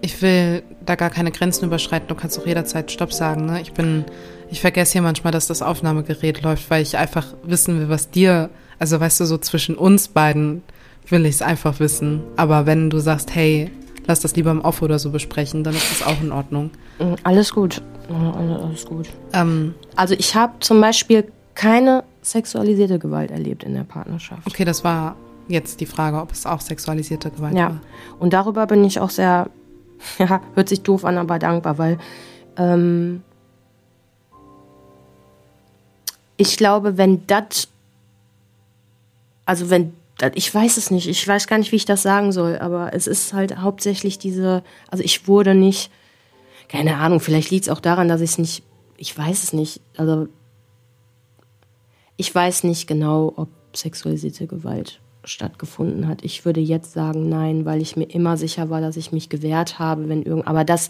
[0.00, 2.08] Ich will da gar keine Grenzen überschreiten.
[2.08, 3.44] Du kannst auch jederzeit Stopp sagen.
[3.44, 3.60] Ne?
[3.60, 4.06] Ich bin,
[4.50, 8.48] ich vergesse hier manchmal, dass das Aufnahmegerät läuft, weil ich einfach wissen will, was dir,
[8.78, 10.62] also weißt du, so zwischen uns beiden
[11.08, 12.22] will ich es einfach wissen.
[12.36, 13.70] Aber wenn du sagst, hey,
[14.06, 16.70] lass das lieber im Off oder so besprechen, dann ist das auch in Ordnung.
[16.98, 17.82] Mm, alles gut.
[18.08, 19.08] Alles gut.
[19.34, 24.46] Ähm, also ich habe zum Beispiel keine sexualisierte Gewalt erlebt in der Partnerschaft.
[24.46, 25.16] Okay, das war
[25.48, 27.66] jetzt die Frage, ob es auch sexualisierte Gewalt ja.
[27.66, 27.70] war.
[27.70, 27.80] Ja,
[28.18, 29.48] und darüber bin ich auch sehr,
[30.18, 31.98] ja, hört sich doof an, aber dankbar, weil
[32.56, 33.22] ähm,
[36.36, 37.68] ich glaube, wenn das,
[39.44, 39.92] also wenn
[40.34, 43.06] ich weiß es nicht, ich weiß gar nicht, wie ich das sagen soll, aber es
[43.06, 45.90] ist halt hauptsächlich diese, also ich wurde nicht,
[46.68, 48.62] keine Ahnung, vielleicht liegt es auch daran, dass ich es nicht,
[48.96, 50.26] ich weiß es nicht, also
[52.16, 56.24] ich weiß nicht genau, ob sexualisierte Gewalt stattgefunden hat.
[56.24, 59.78] Ich würde jetzt sagen nein, weil ich mir immer sicher war, dass ich mich gewehrt
[59.78, 60.88] habe, wenn irgend, aber das,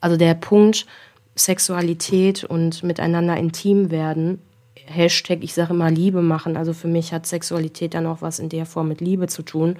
[0.00, 0.86] also der Punkt
[1.34, 4.40] Sexualität und miteinander intim werden,
[4.86, 6.56] Hashtag, ich sage immer Liebe machen.
[6.56, 9.76] Also für mich hat Sexualität dann auch was in der Form mit Liebe zu tun.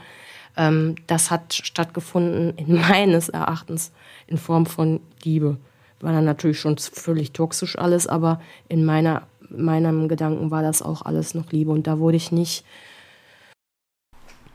[0.56, 3.92] Ähm, das hat stattgefunden in meines Erachtens
[4.26, 5.56] in Form von Liebe.
[6.00, 11.02] War dann natürlich schon völlig toxisch alles, aber in meiner, meinem Gedanken war das auch
[11.02, 12.64] alles noch Liebe und da wurde ich nicht.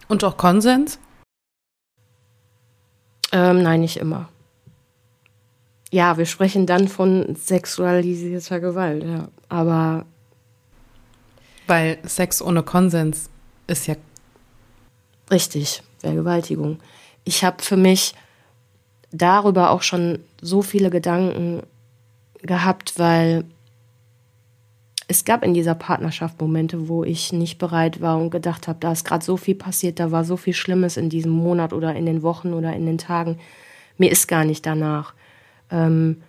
[0.07, 0.99] Und auch Konsens?
[3.31, 4.29] Ähm, nein, nicht immer.
[5.91, 9.27] Ja, wir sprechen dann von sexualisierter Gewalt, ja.
[9.49, 10.05] Aber
[11.67, 13.29] weil Sex ohne Konsens
[13.67, 13.95] ist ja.
[15.31, 16.79] Richtig, Vergewaltigung.
[17.23, 18.13] Ich habe für mich
[19.11, 21.63] darüber auch schon so viele Gedanken
[22.41, 23.45] gehabt, weil
[25.13, 28.91] es gab in dieser Partnerschaft Momente, wo ich nicht bereit war und gedacht habe, da
[28.91, 32.07] ist gerade so viel passiert, da war so viel Schlimmes in diesem Monat oder in
[32.07, 33.37] den Wochen oder in den Tagen.
[33.97, 35.13] Mir ist gar nicht danach.
[35.69, 36.23] Ähm,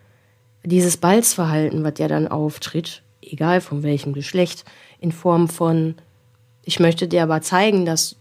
[0.64, 4.66] dieses Balzverhalten, was ja dann auftritt, egal von welchem Geschlecht,
[5.01, 5.95] in Form von,
[6.62, 8.16] ich möchte dir aber zeigen, dass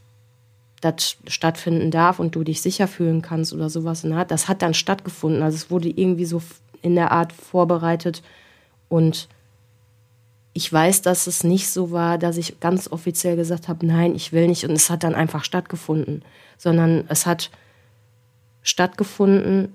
[0.79, 4.05] das stattfinden darf und du dich sicher fühlen kannst oder sowas.
[4.29, 5.43] Das hat dann stattgefunden.
[5.43, 6.41] Also es wurde irgendwie so
[6.81, 8.23] in der Art vorbereitet
[8.87, 9.27] und
[10.53, 14.31] ich weiß, dass es nicht so war, dass ich ganz offiziell gesagt habe, nein, ich
[14.31, 16.23] will nicht und es hat dann einfach stattgefunden,
[16.57, 17.49] sondern es hat
[18.61, 19.73] stattgefunden,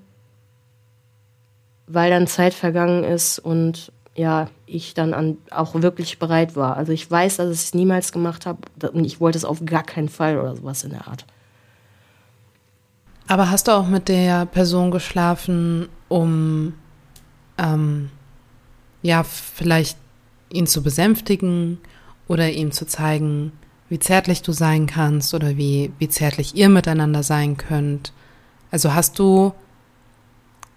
[1.88, 6.76] weil dann Zeit vergangen ist und ja, ich dann an, auch wirklich bereit war.
[6.76, 8.60] Also ich weiß, dass ich es niemals gemacht habe
[8.92, 11.24] und ich wollte es auf gar keinen Fall oder sowas in der Art.
[13.28, 16.74] Aber hast du auch mit der Person geschlafen, um
[17.58, 18.10] ähm,
[19.02, 19.98] ja, vielleicht
[20.50, 21.78] ihn zu besänftigen
[22.26, 23.52] oder ihm zu zeigen,
[23.88, 28.12] wie zärtlich du sein kannst oder wie, wie zärtlich ihr miteinander sein könnt.
[28.70, 29.54] Also hast du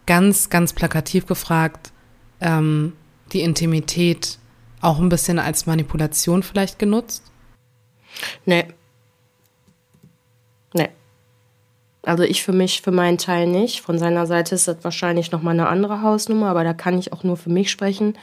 [0.06, 1.92] ganz, ganz plakativ gefragt,
[2.40, 2.94] ähm,
[3.34, 4.38] die Intimität
[4.82, 7.24] auch ein bisschen als Manipulation vielleicht genutzt?
[8.46, 8.66] Nee.
[10.74, 10.90] Nee.
[12.04, 13.82] Also ich für mich, für meinen Teil nicht.
[13.82, 17.24] Von seiner Seite ist das wahrscheinlich nochmal eine andere Hausnummer, aber da kann ich auch
[17.24, 18.18] nur für mich sprechen.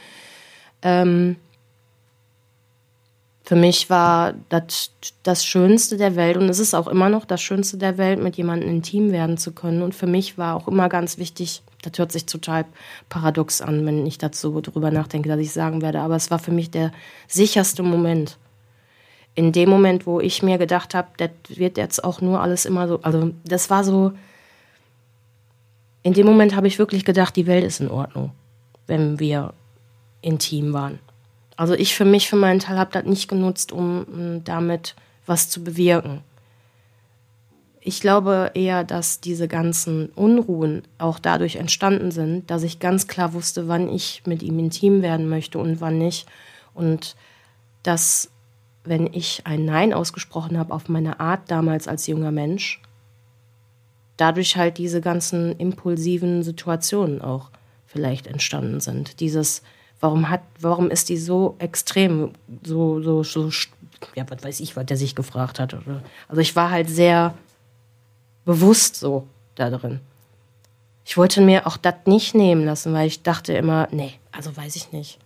[0.81, 1.35] Ähm,
[3.49, 4.91] für mich war das
[5.23, 8.37] das Schönste der Welt und es ist auch immer noch das Schönste der Welt, mit
[8.37, 9.81] jemandem intim werden zu können.
[9.81, 12.65] Und für mich war auch immer ganz wichtig, das hört sich total
[13.09, 16.51] paradox an, wenn ich dazu drüber nachdenke, dass ich sagen werde, aber es war für
[16.51, 16.91] mich der
[17.27, 18.37] sicherste Moment.
[19.33, 22.87] In dem Moment, wo ich mir gedacht habe, das wird jetzt auch nur alles immer
[22.87, 24.11] so, also das war so,
[26.03, 28.29] in dem Moment habe ich wirklich gedacht, die Welt ist in Ordnung,
[28.85, 29.53] wenn wir
[30.21, 30.99] intim waren.
[31.55, 34.95] Also ich für mich, für meinen Teil, habe das nicht genutzt, um mm, damit
[35.25, 36.21] was zu bewirken.
[37.81, 43.33] Ich glaube eher, dass diese ganzen Unruhen auch dadurch entstanden sind, dass ich ganz klar
[43.33, 46.27] wusste, wann ich mit ihm intim werden möchte und wann nicht.
[46.73, 47.15] Und
[47.83, 48.31] dass,
[48.83, 52.81] wenn ich ein Nein ausgesprochen habe auf meine Art damals als junger Mensch,
[54.17, 57.49] dadurch halt diese ganzen impulsiven Situationen auch
[57.85, 59.19] vielleicht entstanden sind.
[59.21, 59.61] Dieses,
[59.99, 62.31] Warum hat, warum ist die so extrem,
[62.63, 63.49] so, so, so,
[64.15, 65.75] ja, was weiß ich, was der sich gefragt hat.
[66.27, 67.33] Also ich war halt sehr
[68.45, 69.99] bewusst so da drin.
[71.05, 74.75] Ich wollte mir auch das nicht nehmen lassen, weil ich dachte immer, nee, also weiß
[74.75, 75.19] ich nicht.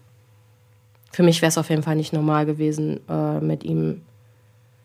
[1.12, 4.02] Für mich wäre es auf jeden Fall nicht normal gewesen, äh, mit ihm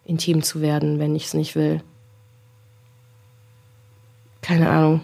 [0.04, 1.82] intim zu werden, wenn ich es nicht will.
[4.42, 5.00] Keine Ahnung.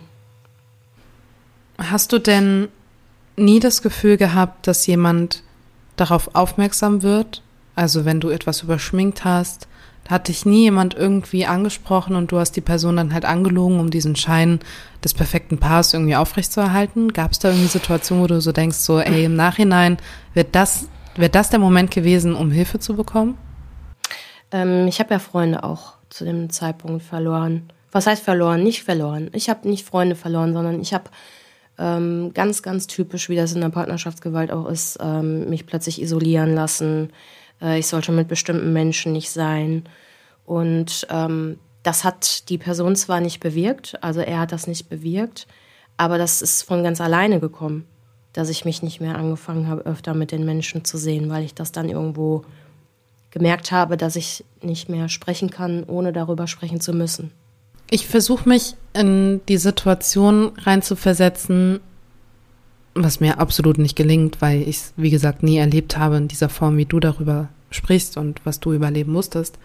[1.79, 2.69] Hast du denn
[3.37, 5.43] nie das Gefühl gehabt, dass jemand
[5.97, 7.43] darauf aufmerksam wird?
[7.75, 9.69] Also wenn du etwas überschminkt hast,
[10.09, 13.91] hat dich nie jemand irgendwie angesprochen und du hast die Person dann halt angelogen, um
[13.91, 14.61] diesen Schein
[15.03, 17.13] des perfekten Paares irgendwie aufrechtzuerhalten?
[17.13, 19.97] Gab es da irgendwie Situationen, wo du so denkst, so, ey, im Nachhinein
[20.35, 23.39] wird das, wäre das der Moment gewesen, um Hilfe zu bekommen?
[24.53, 27.71] Ähm, ich habe ja Freunde auch zu dem Zeitpunkt verloren.
[27.91, 28.63] Was heißt verloren?
[28.63, 29.31] Nicht verloren.
[29.33, 31.05] Ich habe nicht Freunde verloren, sondern ich habe
[31.79, 36.55] ähm, ganz, ganz typisch, wie das in der Partnerschaftsgewalt auch ist, ähm, mich plötzlich isolieren
[36.55, 37.13] lassen.
[37.61, 39.85] Äh, ich sollte mit bestimmten Menschen nicht sein.
[40.45, 45.47] Und ähm, das hat die Person zwar nicht bewirkt, also er hat das nicht bewirkt,
[45.97, 47.87] aber das ist von ganz alleine gekommen,
[48.33, 51.55] dass ich mich nicht mehr angefangen habe, öfter mit den Menschen zu sehen, weil ich
[51.55, 52.45] das dann irgendwo
[53.31, 57.33] gemerkt habe, dass ich nicht mehr sprechen kann, ohne darüber sprechen zu müssen.
[57.95, 61.79] Ich versuche mich in die Situation reinzuversetzen,
[62.97, 66.49] was mir absolut nicht gelingt, weil ich es, wie gesagt, nie erlebt habe in dieser
[66.49, 69.61] Form, wie du darüber sprichst und was du überleben musstest.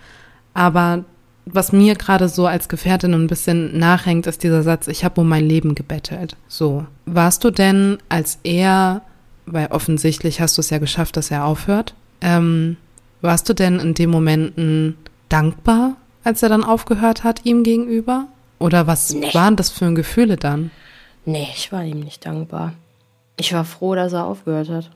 [0.54, 1.06] Aber
[1.48, 5.28] was mir gerade so als Gefährtin ein bisschen nachhängt, ist dieser Satz, ich habe um
[5.28, 6.38] mein Leben gebettelt.
[6.48, 9.02] So, warst du denn, als er,
[9.48, 12.78] weil offensichtlich hast du es ja geschafft, dass er aufhört, ähm,
[13.22, 14.98] warst du denn in dem Momenten
[15.30, 15.96] dankbar
[16.30, 18.28] als er dann aufgehört hat, ihm gegenüber?
[18.60, 19.34] Oder was nee.
[19.34, 20.70] waren das für Gefühle dann?
[21.26, 22.74] Nee, ich war ihm nicht dankbar.
[23.38, 24.92] Ich war froh, dass er aufgehört hat.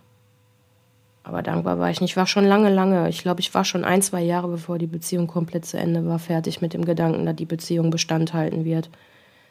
[1.23, 2.11] Aber dankbar war ich nicht.
[2.11, 3.09] Ich war schon lange, lange.
[3.09, 6.19] Ich glaube, ich war schon ein, zwei Jahre, bevor die Beziehung komplett zu Ende war,
[6.19, 8.91] fertig mit dem Gedanken, dass die Beziehung Bestand halten wird.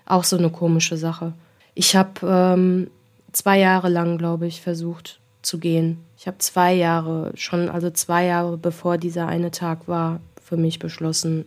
[0.07, 1.33] Auch so eine komische Sache.
[1.75, 2.91] Ich habe ähm,
[3.33, 5.99] zwei Jahre lang, glaube ich, versucht zu gehen.
[6.17, 10.79] Ich habe zwei Jahre, schon also zwei Jahre bevor dieser eine Tag war, für mich
[10.79, 11.45] beschlossen,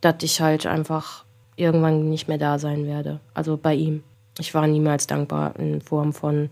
[0.00, 1.24] dass ich halt einfach
[1.56, 3.20] irgendwann nicht mehr da sein werde.
[3.34, 4.02] Also bei ihm.
[4.38, 6.50] Ich war niemals dankbar in Form von,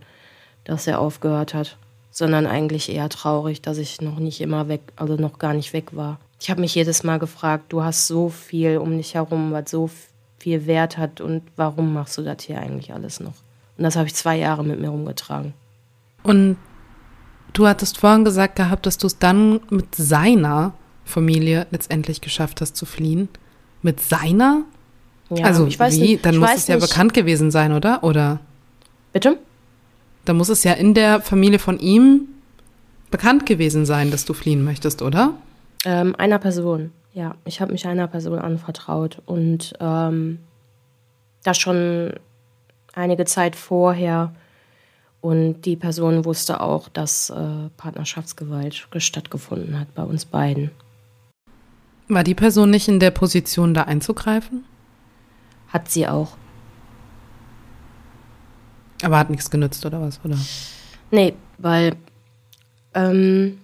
[0.65, 1.77] dass er aufgehört hat,
[2.11, 5.95] sondern eigentlich eher traurig, dass ich noch nicht immer weg, also noch gar nicht weg
[5.95, 6.19] war.
[6.41, 9.89] Ich habe mich jedes Mal gefragt, du hast so viel um dich herum, was so
[10.39, 13.35] viel Wert hat und warum machst du das hier eigentlich alles noch?
[13.79, 15.55] Und das habe ich zwei Jahre mit mir rumgetragen.
[16.23, 16.57] Und
[17.53, 20.73] du hattest vorhin gesagt gehabt, dass du es dann mit seiner
[21.07, 23.29] Familie letztendlich geschafft hast zu fliehen.
[23.81, 24.63] Mit seiner?
[25.31, 26.01] Ja, also ich weiß wie?
[26.01, 26.89] Nicht, Dann muss es ja nicht.
[26.89, 28.03] bekannt gewesen sein, oder?
[28.05, 28.41] Oder?
[29.13, 29.39] Bitte?
[30.25, 32.29] Dann muss es ja in der Familie von ihm
[33.11, 35.35] bekannt gewesen sein, dass du fliehen möchtest, oder?
[35.85, 37.37] Ähm, einer Person, ja.
[37.45, 40.39] Ich habe mich einer Person anvertraut und ähm,
[41.45, 42.13] das schon
[42.93, 44.35] einige Zeit vorher.
[45.21, 50.71] Und die Person wusste auch, dass äh, Partnerschaftsgewalt stattgefunden hat bei uns beiden.
[52.09, 54.65] War die Person nicht in der Position, da einzugreifen?
[55.69, 56.37] Hat sie auch.
[59.03, 60.21] Aber hat nichts genützt, oder was?
[60.25, 60.39] Oder?
[61.11, 61.97] Nee, weil,
[62.95, 63.59] ähm,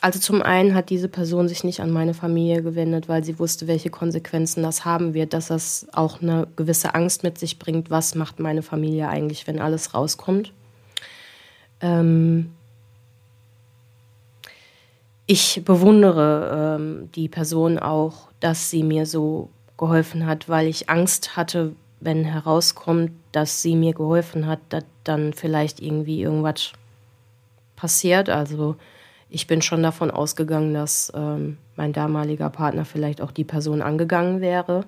[0.00, 3.66] also zum einen hat diese Person sich nicht an meine Familie gewendet, weil sie wusste,
[3.66, 8.14] welche Konsequenzen das haben wird, dass das auch eine gewisse Angst mit sich bringt, was
[8.14, 10.52] macht meine Familie eigentlich, wenn alles rauskommt.
[11.80, 12.52] Ähm,
[15.30, 21.36] ich bewundere ähm, die Person auch, dass sie mir so geholfen hat, weil ich Angst
[21.36, 26.72] hatte, wenn herauskommt, dass sie mir geholfen hat, dass dann vielleicht irgendwie irgendwas
[27.76, 28.28] passiert.
[28.28, 28.74] Also
[29.28, 34.40] ich bin schon davon ausgegangen, dass ähm, mein damaliger Partner vielleicht auch die Person angegangen
[34.40, 34.84] wäre,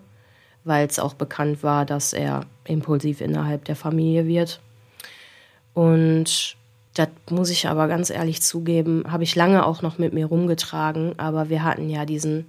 [0.64, 4.60] weil es auch bekannt war, dass er impulsiv innerhalb der Familie wird.
[5.72, 6.56] Und
[6.94, 11.18] das muss ich aber ganz ehrlich zugeben, habe ich lange auch noch mit mir rumgetragen,
[11.18, 12.46] aber wir hatten ja diesen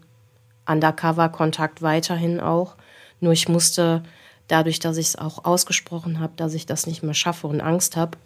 [0.67, 2.75] Undercover-Kontakt weiterhin auch.
[3.21, 4.03] Nur ich musste
[4.47, 7.95] dadurch, dass ich es auch ausgesprochen habe, dass ich das nicht mehr schaffe und Angst
[7.95, 8.17] habe,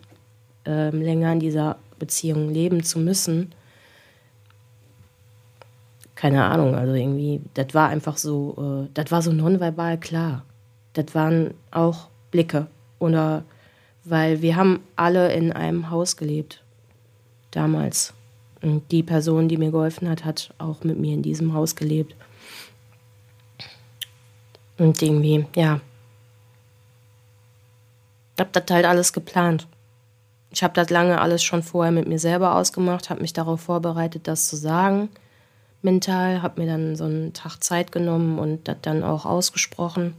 [0.66, 3.54] äh, länger in dieser Beziehung leben zu müssen.
[6.16, 10.44] Keine Ahnung, also irgendwie, das war einfach so, äh, das war so nonverbal klar.
[10.94, 12.66] Das waren auch Blicke
[12.98, 13.44] oder
[14.10, 16.64] weil wir haben alle in einem Haus gelebt
[17.52, 18.14] damals.
[18.62, 22.16] Und die Person, die mir geholfen hat, hat auch mit mir in diesem Haus gelebt.
[24.78, 25.82] Und irgendwie, ja.
[28.36, 29.68] Ich habe das halt alles geplant.
[30.52, 34.28] Ich habe das lange alles schon vorher mit mir selber ausgemacht, habe mich darauf vorbereitet,
[34.28, 35.10] das zu sagen,
[35.82, 40.14] mental, habe mir dann so einen Tag Zeit genommen und das dann auch ausgesprochen.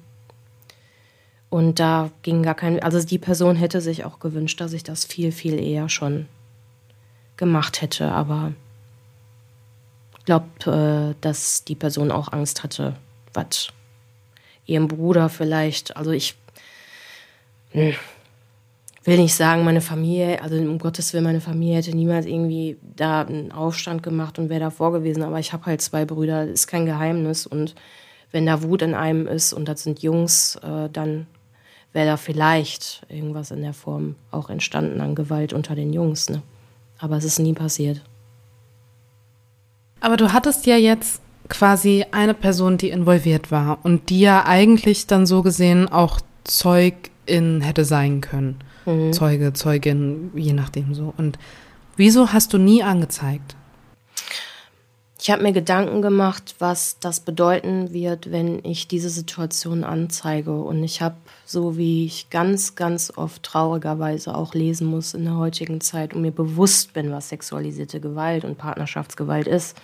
[1.51, 5.05] Und da ging gar kein, also die Person hätte sich auch gewünscht, dass ich das
[5.05, 6.27] viel, viel eher schon
[7.37, 8.53] gemacht hätte, aber
[10.19, 12.97] ich glaube, äh, dass die Person auch Angst hatte,
[13.33, 13.69] was
[14.67, 16.35] ihrem Bruder vielleicht, also ich
[17.71, 17.95] hm,
[19.05, 23.23] will nicht sagen, meine Familie, also um Gottes Willen, meine Familie hätte niemals irgendwie da
[23.23, 26.85] einen Aufstand gemacht und wäre davor gewesen, aber ich habe halt zwei Brüder, ist kein
[26.85, 27.47] Geheimnis.
[27.47, 27.75] Und
[28.33, 31.27] wenn da Wut in einem ist und das sind Jungs, äh, dann
[31.93, 36.29] wäre da vielleicht irgendwas in der Form auch entstanden an Gewalt unter den Jungs.
[36.29, 36.43] Ne?
[36.99, 38.03] Aber es ist nie passiert.
[40.01, 45.07] Aber du hattest ja jetzt quasi eine Person, die involviert war und die ja eigentlich
[45.07, 48.59] dann so gesehen auch Zeugin hätte sein können.
[48.87, 49.13] Mhm.
[49.13, 51.13] Zeuge, Zeugin, je nachdem so.
[51.17, 51.39] Und
[51.97, 53.57] wieso hast du nie angezeigt?
[55.21, 60.53] Ich habe mir Gedanken gemacht, was das bedeuten wird, wenn ich diese Situation anzeige.
[60.63, 65.37] Und ich habe, so wie ich ganz, ganz oft traurigerweise auch lesen muss in der
[65.37, 69.77] heutigen Zeit und mir bewusst bin, was sexualisierte Gewalt und Partnerschaftsgewalt ist,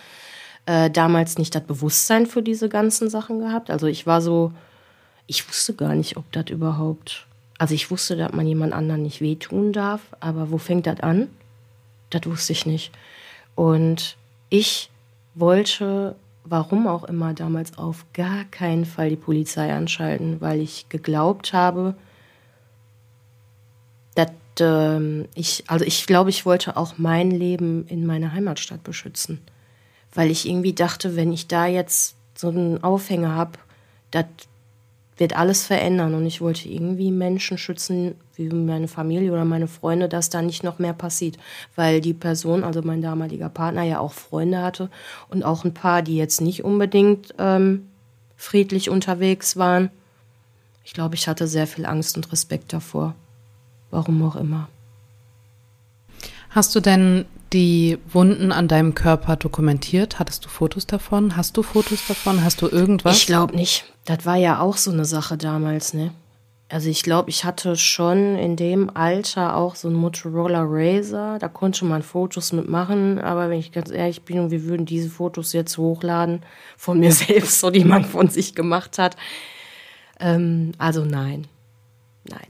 [0.67, 3.69] äh, damals nicht das Bewusstsein für diese ganzen Sachen gehabt.
[3.69, 4.53] Also ich war so,
[5.27, 7.27] ich wusste gar nicht, ob das überhaupt,
[7.57, 11.27] also ich wusste, dass man jemand anderen nicht wehtun darf, aber wo fängt das an?
[12.09, 12.91] Das wusste ich nicht.
[13.55, 14.15] Und
[14.49, 14.89] ich
[15.35, 21.53] wollte, warum auch immer damals, auf gar keinen Fall die Polizei anschalten, weil ich geglaubt
[21.53, 21.95] habe,
[24.15, 29.41] dass äh, ich, also ich glaube, ich wollte auch mein Leben in meiner Heimatstadt beschützen.
[30.13, 33.59] Weil ich irgendwie dachte, wenn ich da jetzt so einen Aufhänger habe,
[34.11, 34.25] das
[35.17, 40.09] wird alles verändern und ich wollte irgendwie Menschen schützen, wie meine Familie oder meine Freunde,
[40.09, 41.37] dass da nicht noch mehr passiert.
[41.75, 44.89] Weil die Person, also mein damaliger Partner, ja auch Freunde hatte
[45.29, 47.87] und auch ein paar, die jetzt nicht unbedingt ähm,
[48.35, 49.89] friedlich unterwegs waren.
[50.83, 53.15] Ich glaube, ich hatte sehr viel Angst und Respekt davor.
[53.91, 54.67] Warum auch immer.
[56.49, 57.25] Hast du denn
[57.55, 60.19] die Wunden an deinem Körper dokumentiert?
[60.19, 61.37] Hattest du Fotos davon?
[61.37, 62.43] Hast du Fotos davon?
[62.43, 63.17] Hast du irgendwas?
[63.17, 63.85] Ich glaube nicht.
[64.03, 66.11] Das war ja auch so eine Sache damals, ne?
[66.67, 71.37] Also ich glaube, ich hatte schon in dem Alter auch so ein Motorola Razer.
[71.39, 73.19] Da konnte man Fotos mitmachen.
[73.19, 76.41] Aber wenn ich ganz ehrlich bin, und wir würden diese Fotos jetzt hochladen
[76.75, 79.15] von mir selbst, so die man von sich gemacht hat.
[80.19, 81.47] Ähm, also nein,
[82.27, 82.47] nein.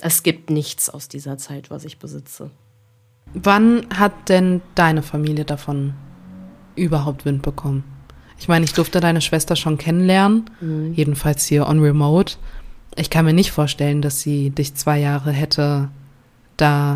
[0.00, 2.50] Es gibt nichts aus dieser Zeit, was ich besitze.
[3.34, 5.94] Wann hat denn deine Familie davon
[6.74, 7.84] überhaupt Wind bekommen?
[8.38, 10.92] Ich meine, ich durfte deine Schwester schon kennenlernen, mhm.
[10.94, 12.36] jedenfalls hier on remote.
[12.96, 15.88] Ich kann mir nicht vorstellen, dass sie dich zwei Jahre hätte
[16.56, 16.94] da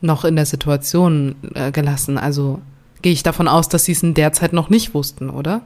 [0.00, 2.18] noch in der Situation äh, gelassen.
[2.18, 2.60] Also
[3.02, 5.62] gehe ich davon aus, dass sie es in der Zeit noch nicht wussten, oder?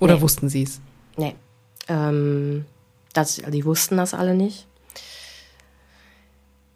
[0.00, 0.20] Oder nee.
[0.22, 0.80] wussten sie es?
[1.16, 1.34] Nee.
[1.88, 2.64] Ähm,
[3.12, 4.66] das, die wussten das alle nicht.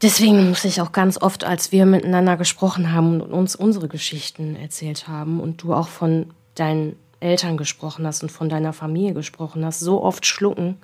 [0.03, 4.55] Deswegen muss ich auch ganz oft, als wir miteinander gesprochen haben und uns unsere Geschichten
[4.55, 9.65] erzählt haben und du auch von deinen Eltern gesprochen hast und von deiner Familie gesprochen
[9.65, 10.77] hast, so oft schlucken.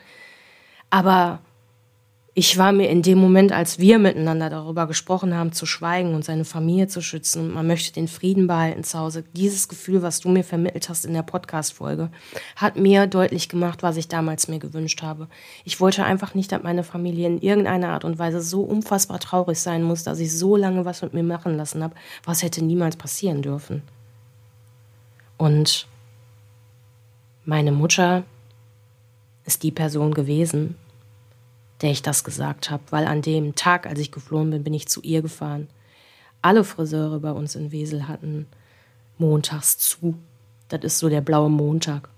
[0.88, 1.40] Aber
[2.34, 6.24] ich war mir in dem Moment, als wir miteinander darüber gesprochen haben, zu schweigen und
[6.24, 9.24] seine Familie zu schützen man möchte den Frieden behalten zu Hause.
[9.34, 12.10] Dieses Gefühl, was du mir vermittelt hast in der Podcast-Folge,
[12.56, 15.28] hat mir deutlich gemacht, was ich damals mir gewünscht habe.
[15.64, 19.58] Ich wollte einfach nicht, dass meine Familie in irgendeiner Art und Weise so unfassbar traurig
[19.58, 21.94] sein muss, dass ich so lange was mit mir machen lassen habe.
[22.24, 23.82] Was hätte niemals passieren dürfen.
[25.36, 25.86] Und
[27.44, 28.24] meine Mutter
[29.44, 30.76] ist die Person gewesen,
[31.82, 34.88] der ich das gesagt habe, weil an dem Tag, als ich geflohen bin, bin ich
[34.88, 35.68] zu ihr gefahren.
[36.40, 38.46] Alle Friseure bei uns in Wesel hatten
[39.18, 40.14] montags zu.
[40.68, 42.08] Das ist so der blaue Montag.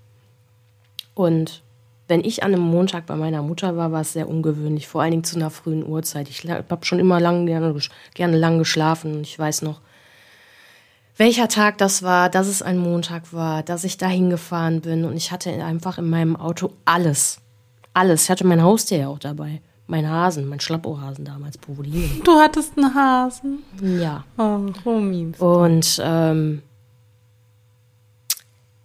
[1.15, 1.63] Und
[2.09, 5.13] wenn ich an einem Montag bei meiner Mutter war, war es sehr ungewöhnlich, vor allen
[5.13, 6.29] Dingen zu einer frühen Uhrzeit.
[6.29, 7.75] Ich habe schon immer lang, gerne,
[8.15, 9.23] gerne lang geschlafen.
[9.23, 9.81] Ich weiß noch,
[11.17, 15.17] welcher Tag das war, dass es ein Montag war, dass ich da hingefahren bin und
[15.17, 17.39] ich hatte einfach in meinem Auto alles.
[17.95, 18.25] Alles.
[18.25, 19.63] Ich hatte mein Haustier ja auch dabei.
[19.87, 22.23] Mein Hasen, mein Schlappohrhasen damals, Povolino.
[22.25, 23.63] Du hattest einen Hasen?
[23.81, 24.25] Ja.
[24.39, 25.39] Oh, Romis.
[25.39, 26.63] Und ähm,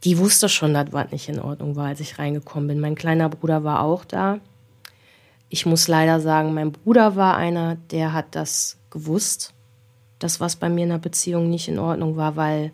[0.03, 2.79] die wusste schon, dass was nicht in Ordnung war, als ich reingekommen bin.
[2.79, 4.39] Mein kleiner Bruder war auch da.
[5.49, 9.53] Ich muss leider sagen, mein Bruder war einer, der hat das gewusst,
[10.19, 12.71] dass was bei mir in der Beziehung nicht in Ordnung war, weil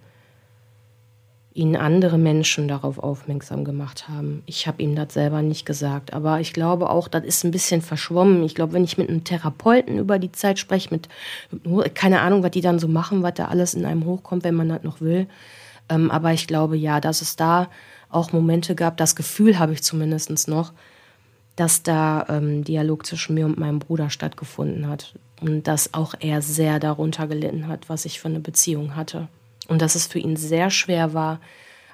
[1.55, 4.43] ihn andere Menschen darauf aufmerksam gemacht haben.
[4.45, 7.81] Ich habe ihm das selber nicht gesagt, aber ich glaube auch, das ist ein bisschen
[7.81, 8.43] verschwommen.
[8.43, 11.07] Ich glaube, wenn ich mit einem Therapeuten über die Zeit spreche, mit
[11.93, 14.67] keine Ahnung, was die dann so machen, was da alles in einem hochkommt, wenn man
[14.67, 15.27] das noch will.
[15.87, 17.69] Ähm, aber ich glaube ja, dass es da
[18.09, 20.73] auch Momente gab, das Gefühl habe ich zumindest noch,
[21.55, 26.41] dass da ähm, Dialog zwischen mir und meinem Bruder stattgefunden hat und dass auch er
[26.41, 29.29] sehr darunter gelitten hat, was ich für eine Beziehung hatte.
[29.67, 31.39] Und dass es für ihn sehr schwer war,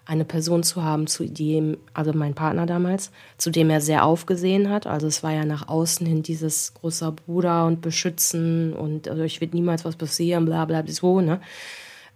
[0.06, 4.70] eine Person zu haben, zu dem, also mein Partner damals, zu dem er sehr aufgesehen
[4.70, 4.88] hat.
[4.88, 9.42] Also es war ja nach außen hin dieses großer Bruder und Beschützen und also ich
[9.42, 11.40] wird niemals was passieren, bla bla so, ne?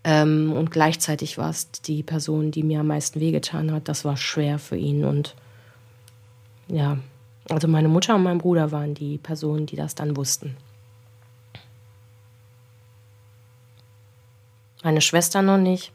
[0.03, 3.87] Ähm, und gleichzeitig war es die Person, die mir am meisten wehgetan hat.
[3.87, 5.03] Das war schwer für ihn.
[5.03, 5.33] Und
[6.67, 6.99] ja,
[7.49, 10.57] also meine Mutter und mein Bruder waren die Personen, die das dann wussten.
[14.85, 15.91] Meine Schwester noch nicht.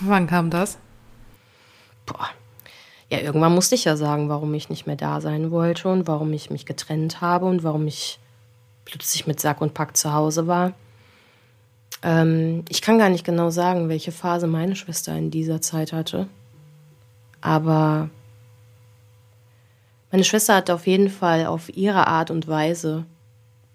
[0.00, 0.78] Wann kam das?
[2.06, 2.30] Boah.
[3.10, 6.32] Ja, irgendwann musste ich ja sagen, warum ich nicht mehr da sein wollte und warum
[6.32, 8.18] ich mich getrennt habe und warum ich
[8.86, 10.72] plötzlich mit Sack und Pack zu Hause war.
[12.02, 16.28] Ähm, ich kann gar nicht genau sagen, welche Phase meine Schwester in dieser Zeit hatte.
[17.42, 18.08] Aber
[20.10, 23.04] meine Schwester hat auf jeden Fall auf ihre Art und Weise,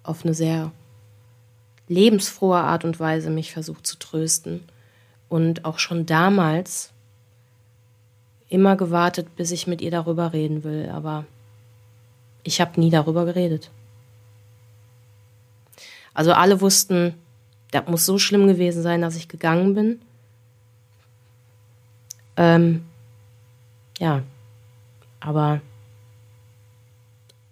[0.01, 0.71] auf eine sehr
[1.91, 4.63] lebensfrohe Art und Weise mich versucht zu trösten.
[5.27, 6.91] Und auch schon damals
[8.49, 10.89] immer gewartet, bis ich mit ihr darüber reden will.
[10.93, 11.25] Aber
[12.43, 13.71] ich habe nie darüber geredet.
[16.13, 17.15] Also alle wussten,
[17.71, 20.01] das muss so schlimm gewesen sein, dass ich gegangen bin.
[22.37, 22.85] Ähm,
[23.99, 24.23] ja,
[25.19, 25.61] aber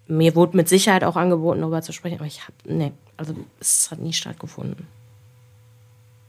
[0.07, 3.91] mir wurde mit Sicherheit auch angeboten, darüber zu sprechen, aber ich habe, nee, also es
[3.91, 4.87] hat nie stattgefunden.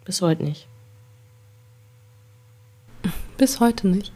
[0.04, 0.66] Bis heute nicht.
[3.38, 4.12] Bis heute nicht.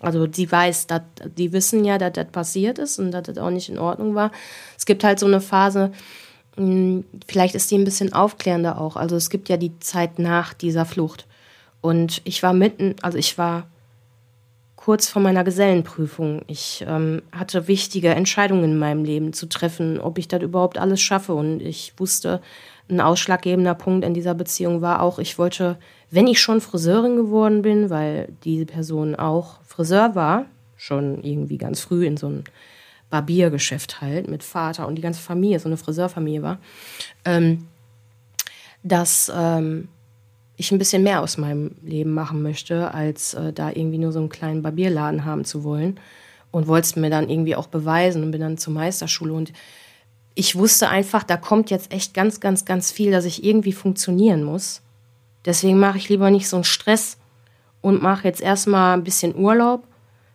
[0.00, 1.02] Also die weiß, dass
[1.36, 4.32] die wissen ja, dass das passiert ist und dass das auch nicht in Ordnung war.
[4.78, 5.92] Es gibt halt so eine Phase,
[6.56, 8.96] hm, vielleicht ist die ein bisschen aufklärender auch.
[8.96, 11.26] Also es gibt ja die Zeit nach dieser Flucht.
[11.82, 13.66] Und ich war mitten, also ich war
[14.84, 16.42] kurz vor meiner Gesellenprüfung.
[16.46, 21.00] Ich ähm, hatte wichtige Entscheidungen in meinem Leben zu treffen, ob ich das überhaupt alles
[21.00, 21.32] schaffe.
[21.32, 22.42] Und ich wusste,
[22.90, 25.78] ein ausschlaggebender Punkt in dieser Beziehung war auch, ich wollte,
[26.10, 30.44] wenn ich schon Friseurin geworden bin, weil diese Person auch Friseur war,
[30.76, 32.44] schon irgendwie ganz früh in so einem
[33.08, 36.58] Barbiergeschäft halt mit Vater und die ganze Familie, so eine Friseurfamilie war,
[37.24, 37.68] ähm,
[38.82, 39.88] dass ähm,
[40.56, 44.20] ich ein bisschen mehr aus meinem Leben machen möchte, als äh, da irgendwie nur so
[44.20, 45.98] einen kleinen Barbierladen haben zu wollen.
[46.50, 49.32] Und wollte es mir dann irgendwie auch beweisen und bin dann zur Meisterschule.
[49.32, 49.52] Und
[50.36, 54.44] ich wusste einfach, da kommt jetzt echt ganz, ganz, ganz viel, dass ich irgendwie funktionieren
[54.44, 54.80] muss.
[55.44, 57.18] Deswegen mache ich lieber nicht so einen Stress
[57.80, 59.82] und mache jetzt erstmal ein bisschen Urlaub.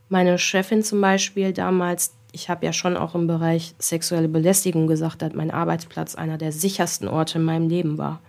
[0.09, 5.21] Meine Chefin zum Beispiel damals, ich habe ja schon auch im Bereich sexuelle Belästigung gesagt,
[5.21, 8.19] dass mein Arbeitsplatz einer der sichersten Orte in meinem Leben war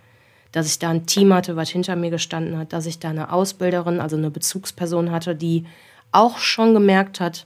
[0.51, 3.31] dass ich da ein Team hatte, was hinter mir gestanden hat, dass ich da eine
[3.31, 5.65] Ausbilderin, also eine Bezugsperson hatte, die
[6.11, 7.45] auch schon gemerkt hat,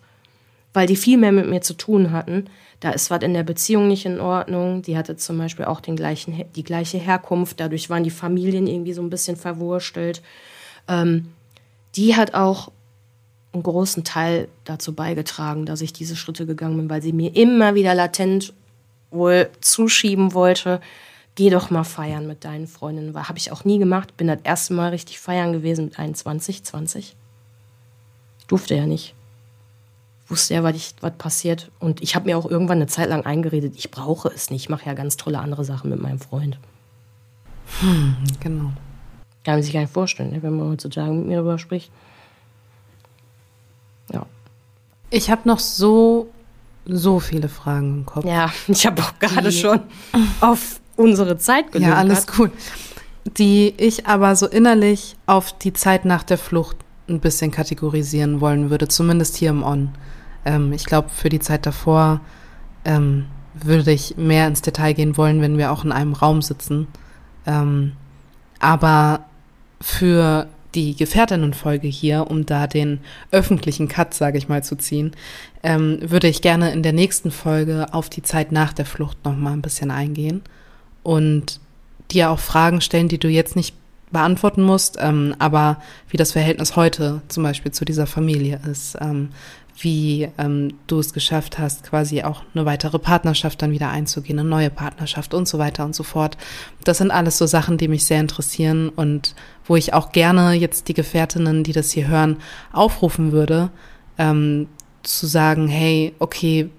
[0.73, 2.45] weil die viel mehr mit mir zu tun hatten,
[2.79, 4.81] da ist was in der Beziehung nicht in Ordnung.
[4.81, 8.93] Die hatte zum Beispiel auch den gleichen, die gleiche Herkunft, dadurch waren die Familien irgendwie
[8.93, 10.21] so ein bisschen verwurstelt.
[10.87, 11.33] Ähm,
[11.95, 12.71] die hat auch
[13.53, 17.73] einen großen Teil dazu beigetragen, dass ich diese Schritte gegangen bin, weil sie mir immer
[17.73, 18.53] wieder latent
[19.11, 20.81] wohl zuschieben wollte,
[21.35, 23.13] geh doch mal feiern mit deinen Freundinnen.
[23.13, 24.17] Weil habe ich auch nie gemacht.
[24.17, 27.15] Bin das erste Mal richtig feiern gewesen mit 21, 20.
[28.39, 29.13] Ich durfte ja nicht.
[30.27, 31.69] Wusste ja, was, ich, was passiert.
[31.79, 34.63] Und ich habe mir auch irgendwann eine Zeit lang eingeredet, ich brauche es nicht.
[34.63, 36.57] Ich mache ja ganz tolle andere Sachen mit meinem Freund.
[37.79, 38.71] Hm, genau.
[39.43, 41.91] Kann man sich gar nicht vorstellen, ne, wenn man heutzutage mit mir darüber spricht.
[44.11, 44.25] Ja.
[45.11, 46.31] Ich habe noch so,
[46.85, 48.25] so viele Fragen im Kopf.
[48.25, 49.81] Ja, ich habe auch gerade schon
[50.41, 51.91] auf unsere Zeit gelegt.
[51.91, 52.51] Ja, alles gut.
[53.37, 56.77] Die ich aber so innerlich auf die Zeit nach der Flucht
[57.09, 59.89] ein bisschen kategorisieren wollen würde, zumindest hier im On.
[60.45, 62.21] Ähm, ich glaube, für die Zeit davor
[62.83, 66.87] ähm, würde ich mehr ins Detail gehen wollen, wenn wir auch in einem Raum sitzen.
[67.45, 67.93] Ähm,
[68.59, 69.25] aber
[69.81, 72.99] für die Gefährtinnenfolge hier, um da den
[73.31, 75.11] öffentlichen Cut, sage ich mal, zu ziehen,
[75.63, 79.35] ähm, würde ich gerne in der nächsten Folge auf die Zeit nach der Flucht noch
[79.35, 80.41] mal ein bisschen eingehen
[81.05, 81.59] und
[82.09, 83.75] dir auch Fragen stellen, die du jetzt nicht
[84.11, 85.77] beantworten musst, ähm, aber
[86.09, 89.29] wie das Verhältnis heute zum Beispiel zu dieser Familie ist, ähm,
[89.77, 94.47] wie ähm, du es geschafft hast, quasi auch eine weitere Partnerschaft dann wieder einzugehen, eine
[94.47, 96.37] neue Partnerschaft und so weiter und so fort.
[96.83, 99.35] Das sind alles so Sachen, die mich sehr interessieren und
[99.65, 102.37] wo ich auch gerne jetzt die Gefährtinnen, die das hier hören,
[102.71, 103.69] aufrufen würde,
[104.17, 104.67] ähm,
[105.03, 106.69] zu sagen, hey, okay,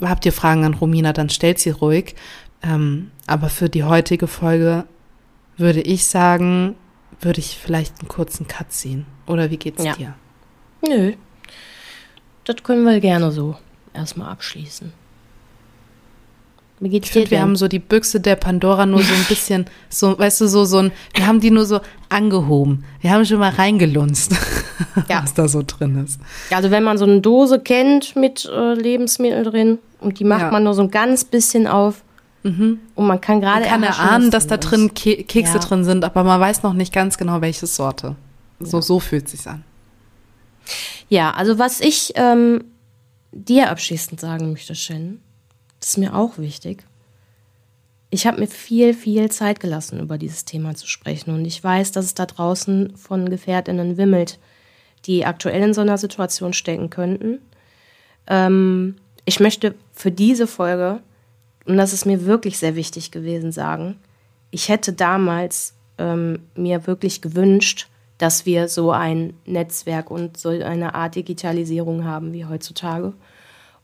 [0.00, 2.16] habt ihr Fragen an Romina, dann stellt sie ruhig.
[2.62, 4.84] Ähm, aber für die heutige Folge
[5.56, 6.76] würde ich sagen,
[7.20, 9.06] würde ich vielleicht einen kurzen Cut ziehen.
[9.26, 9.94] Oder wie geht's ja.
[9.94, 10.14] dir?
[10.86, 11.12] Nö.
[12.44, 13.56] Das können wir gerne so
[13.92, 14.92] erstmal abschließen.
[16.78, 17.20] Wie geht's ich dir?
[17.20, 20.46] Find, wir haben so die Büchse der Pandora nur so ein bisschen, so, weißt du,
[20.46, 22.84] so, so ein, wir haben die nur so angehoben.
[23.00, 24.32] Wir haben schon mal reingelunzt,
[25.08, 25.22] ja.
[25.22, 26.20] was da so drin ist.
[26.50, 30.50] Also wenn man so eine Dose kennt mit äh, Lebensmitteln drin und die macht ja.
[30.50, 32.02] man nur so ein ganz bisschen auf,
[32.46, 32.78] Mhm.
[32.94, 33.62] Und man kann gerade.
[33.62, 35.58] Man kann erahnen, dass da drin Ke Kekse ja.
[35.58, 38.14] drin sind, aber man weiß noch nicht ganz genau, welche Sorte.
[38.60, 38.82] So, ja.
[38.82, 39.64] so fühlt es sich an.
[41.08, 42.64] Ja, also was ich ähm,
[43.32, 45.20] dir abschließend sagen möchte, Shen,
[45.80, 46.84] das ist mir auch wichtig.
[48.10, 51.34] Ich habe mir viel, viel Zeit gelassen, über dieses Thema zu sprechen.
[51.34, 54.38] Und ich weiß, dass es da draußen von Gefährtinnen wimmelt,
[55.04, 57.40] die aktuell in so einer Situation stecken könnten.
[58.28, 61.00] Ähm, ich möchte für diese Folge
[61.66, 63.96] und das ist mir wirklich sehr wichtig gewesen, sagen,
[64.50, 67.88] ich hätte damals ähm, mir wirklich gewünscht,
[68.18, 73.12] dass wir so ein Netzwerk und so eine Art Digitalisierung haben wie heutzutage.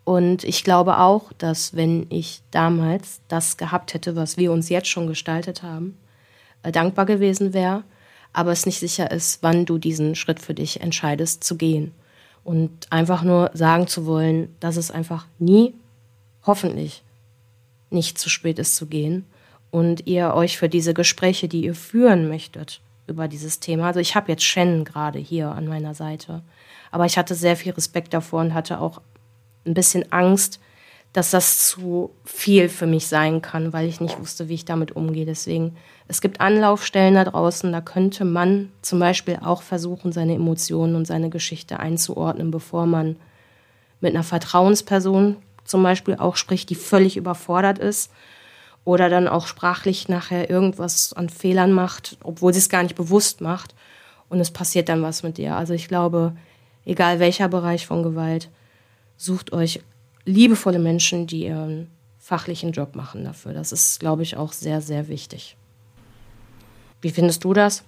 [0.04, 4.88] Und ich glaube auch, dass wenn ich damals das gehabt hätte, was wir uns jetzt
[4.88, 5.96] schon gestaltet haben,
[6.62, 7.84] äh, dankbar gewesen wäre,
[8.32, 11.92] aber es nicht sicher ist, wann du diesen Schritt für dich entscheidest zu gehen.
[12.44, 15.74] Und einfach nur sagen zu wollen, dass es einfach nie,
[16.44, 17.04] hoffentlich,
[17.92, 19.26] nicht zu spät ist zu gehen
[19.70, 24.14] und ihr euch für diese Gespräche, die ihr führen möchtet über dieses Thema, also ich
[24.14, 26.42] habe jetzt Shannon gerade hier an meiner Seite,
[26.90, 29.00] aber ich hatte sehr viel Respekt davor und hatte auch
[29.66, 30.60] ein bisschen Angst,
[31.12, 34.92] dass das zu viel für mich sein kann, weil ich nicht wusste, wie ich damit
[34.92, 35.26] umgehe.
[35.26, 35.76] Deswegen,
[36.08, 41.06] es gibt Anlaufstellen da draußen, da könnte man zum Beispiel auch versuchen, seine Emotionen und
[41.06, 43.16] seine Geschichte einzuordnen, bevor man
[44.00, 48.10] mit einer Vertrauensperson zum Beispiel auch spricht, die völlig überfordert ist
[48.84, 53.40] oder dann auch sprachlich nachher irgendwas an Fehlern macht, obwohl sie es gar nicht bewusst
[53.40, 53.74] macht
[54.28, 55.56] und es passiert dann was mit ihr.
[55.56, 56.34] Also ich glaube,
[56.84, 58.50] egal welcher Bereich von Gewalt,
[59.16, 59.82] sucht euch
[60.24, 63.52] liebevolle Menschen, die ihren fachlichen Job machen dafür.
[63.52, 65.56] Das ist, glaube ich, auch sehr, sehr wichtig.
[67.00, 67.82] Wie findest du das?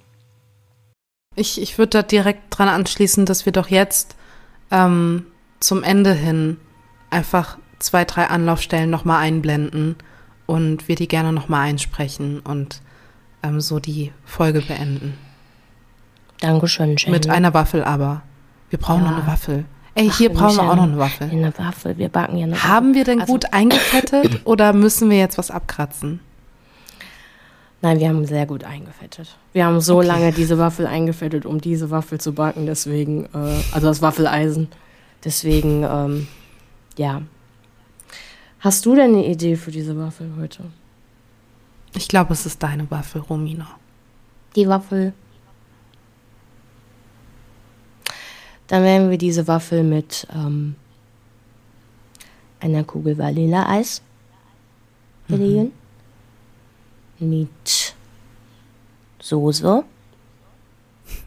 [1.37, 4.17] Ich, ich würde da direkt dran anschließen, dass wir doch jetzt
[4.71, 5.27] ähm,
[5.61, 6.59] zum Ende hin
[7.15, 9.97] einfach zwei, drei Anlaufstellen nochmal einblenden
[10.47, 12.83] und wir die gerne nochmal einsprechen und
[13.43, 15.15] ähm, so die Folge beenden.
[16.41, 17.13] Dankeschön, Jenny.
[17.13, 18.23] Mit einer Waffel aber.
[18.71, 19.11] Wir brauchen ja.
[19.11, 19.65] noch eine Waffel.
[19.95, 21.31] Ey, Ach, hier brauchen wir auch noch eine Waffel.
[21.31, 25.19] Eine Waffel, wir backen ja eine Haben wir denn also, gut eingefettet oder müssen wir
[25.19, 26.21] jetzt was abkratzen?
[27.81, 29.37] Nein, wir haben sehr gut eingefettet.
[29.53, 30.07] Wir haben so okay.
[30.07, 34.69] lange diese Waffel eingefettet, um diese Waffel zu backen, deswegen, äh, also das Waffeleisen.
[35.23, 36.27] Deswegen, ähm,
[36.97, 37.23] ja,
[38.65, 40.65] Hast du denn eine Idee für diese Waffel heute?
[41.95, 43.69] Ich glaube, es ist deine Waffel, Romina.
[44.57, 45.13] Die Waffel.
[48.67, 50.77] Dann werden wir diese Waffel mit ähm,
[52.59, 54.01] einer Kugel Vanilleeis
[55.29, 55.73] belegen.
[57.19, 57.29] Mhm.
[57.29, 57.95] Mit
[59.21, 59.85] Soße.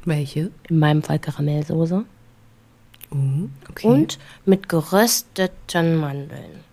[0.05, 0.49] Welche?
[0.69, 2.03] In meinem Fall Karamellsoße.
[3.11, 3.87] Uh, okay.
[3.87, 6.63] Und mit gerösteten Mandeln.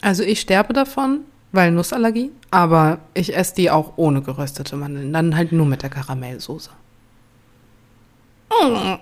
[0.00, 1.20] Also ich sterbe davon,
[1.52, 5.12] weil Nussallergie, aber ich esse die auch ohne geröstete Mandeln.
[5.12, 6.70] Dann halt nur mit der Karamellsoße.
[8.50, 8.98] Du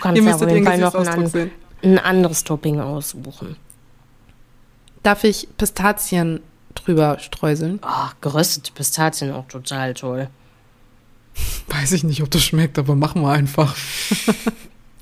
[0.00, 1.50] kannst Ihr ja müsstet auf jeden den Fall noch
[1.82, 3.56] ein anderes Topping aussuchen.
[5.02, 6.40] Darf ich Pistazien
[6.74, 7.80] drüber streuseln?
[7.82, 10.28] Ach, geröstete Pistazien auch total toll.
[11.68, 13.76] Weiß ich nicht, ob das schmeckt, aber machen wir einfach.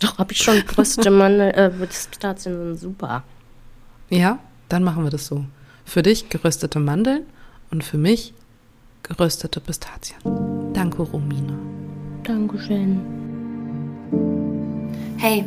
[0.01, 3.23] Doch, hab ich schon geröstete Mandel, äh, Pistazien sind super.
[4.09, 5.45] Ja, dann machen wir das so.
[5.85, 7.25] Für dich geröstete Mandeln
[7.71, 8.33] und für mich
[9.03, 10.19] geröstete Pistazien.
[10.73, 11.55] Danke, Romina.
[12.23, 13.01] Dankeschön.
[15.19, 15.45] Hey,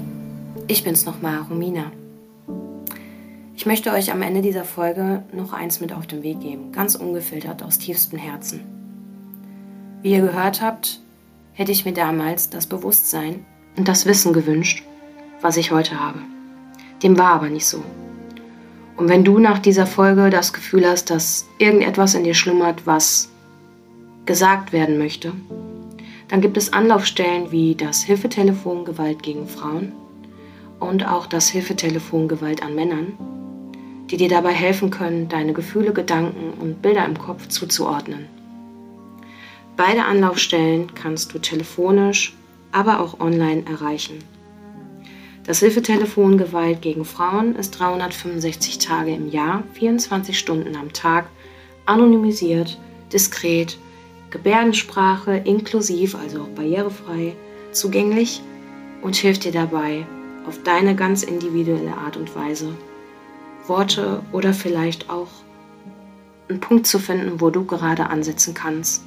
[0.68, 1.92] ich bin's nochmal, Romina.
[3.56, 6.96] Ich möchte euch am Ende dieser Folge noch eins mit auf den Weg geben, ganz
[6.96, 8.62] ungefiltert aus tiefstem Herzen.
[10.04, 10.99] Wie ihr gehört habt,
[11.54, 13.45] hätte ich mir damals das Bewusstsein
[13.78, 14.84] und das Wissen gewünscht,
[15.39, 16.20] was ich heute habe.
[17.01, 17.82] Dem war aber nicht so.
[18.97, 23.32] Und wenn du nach dieser Folge das Gefühl hast, dass irgendetwas in dir schlummert, was
[24.26, 25.32] gesagt werden möchte,
[26.28, 29.93] dann gibt es Anlaufstellen wie das Hilfetelefon Gewalt gegen Frauen
[30.82, 33.14] und auch das Hilfetelefon Gewalt an Männern,
[34.12, 38.33] die dir dabei helfen können, deine Gefühle, Gedanken und Bilder im Kopf zuzuordnen.
[39.76, 42.36] Beide Anlaufstellen kannst du telefonisch,
[42.72, 44.20] aber auch online erreichen.
[45.46, 51.26] Das Hilfetelefon Gewalt gegen Frauen ist 365 Tage im Jahr, 24 Stunden am Tag,
[51.86, 52.80] anonymisiert,
[53.12, 53.78] diskret,
[54.30, 57.36] Gebärdensprache inklusiv, also auch barrierefrei,
[57.72, 58.42] zugänglich
[59.02, 60.06] und hilft dir dabei,
[60.48, 62.74] auf deine ganz individuelle Art und Weise
[63.68, 65.30] Worte oder vielleicht auch
[66.50, 69.04] einen Punkt zu finden, wo du gerade ansetzen kannst,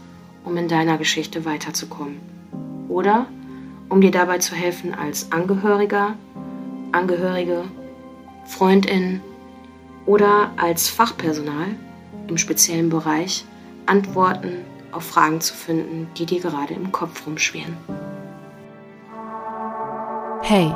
[0.47, 2.21] um in deiner Geschichte weiterzukommen.
[2.89, 3.27] Oder
[3.91, 6.15] um dir dabei zu helfen, als Angehöriger,
[6.93, 7.65] Angehörige,
[8.47, 9.21] Freundin
[10.07, 11.67] oder als Fachpersonal
[12.29, 13.45] im speziellen Bereich
[13.87, 17.77] Antworten auf Fragen zu finden, die dir gerade im Kopf rumschwirren.
[20.43, 20.75] Hey,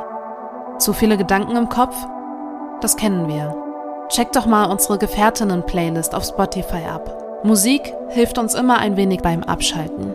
[0.79, 1.97] zu viele Gedanken im Kopf?
[2.81, 3.57] Das kennen wir.
[4.09, 7.30] Check doch mal unsere Gefährtinnen-Playlist auf Spotify ab.
[7.43, 10.15] Musik hilft uns immer ein wenig beim Abschalten.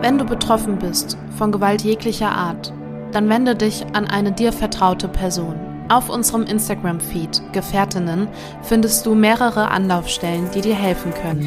[0.00, 2.72] Wenn du betroffen bist von Gewalt jeglicher Art,
[3.10, 5.69] dann wende dich an eine dir vertraute Person.
[5.90, 8.28] Auf unserem Instagram-Feed Gefährtinnen
[8.62, 11.40] findest du mehrere Anlaufstellen, die dir helfen können.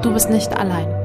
[0.00, 0.99] Du bist nicht allein.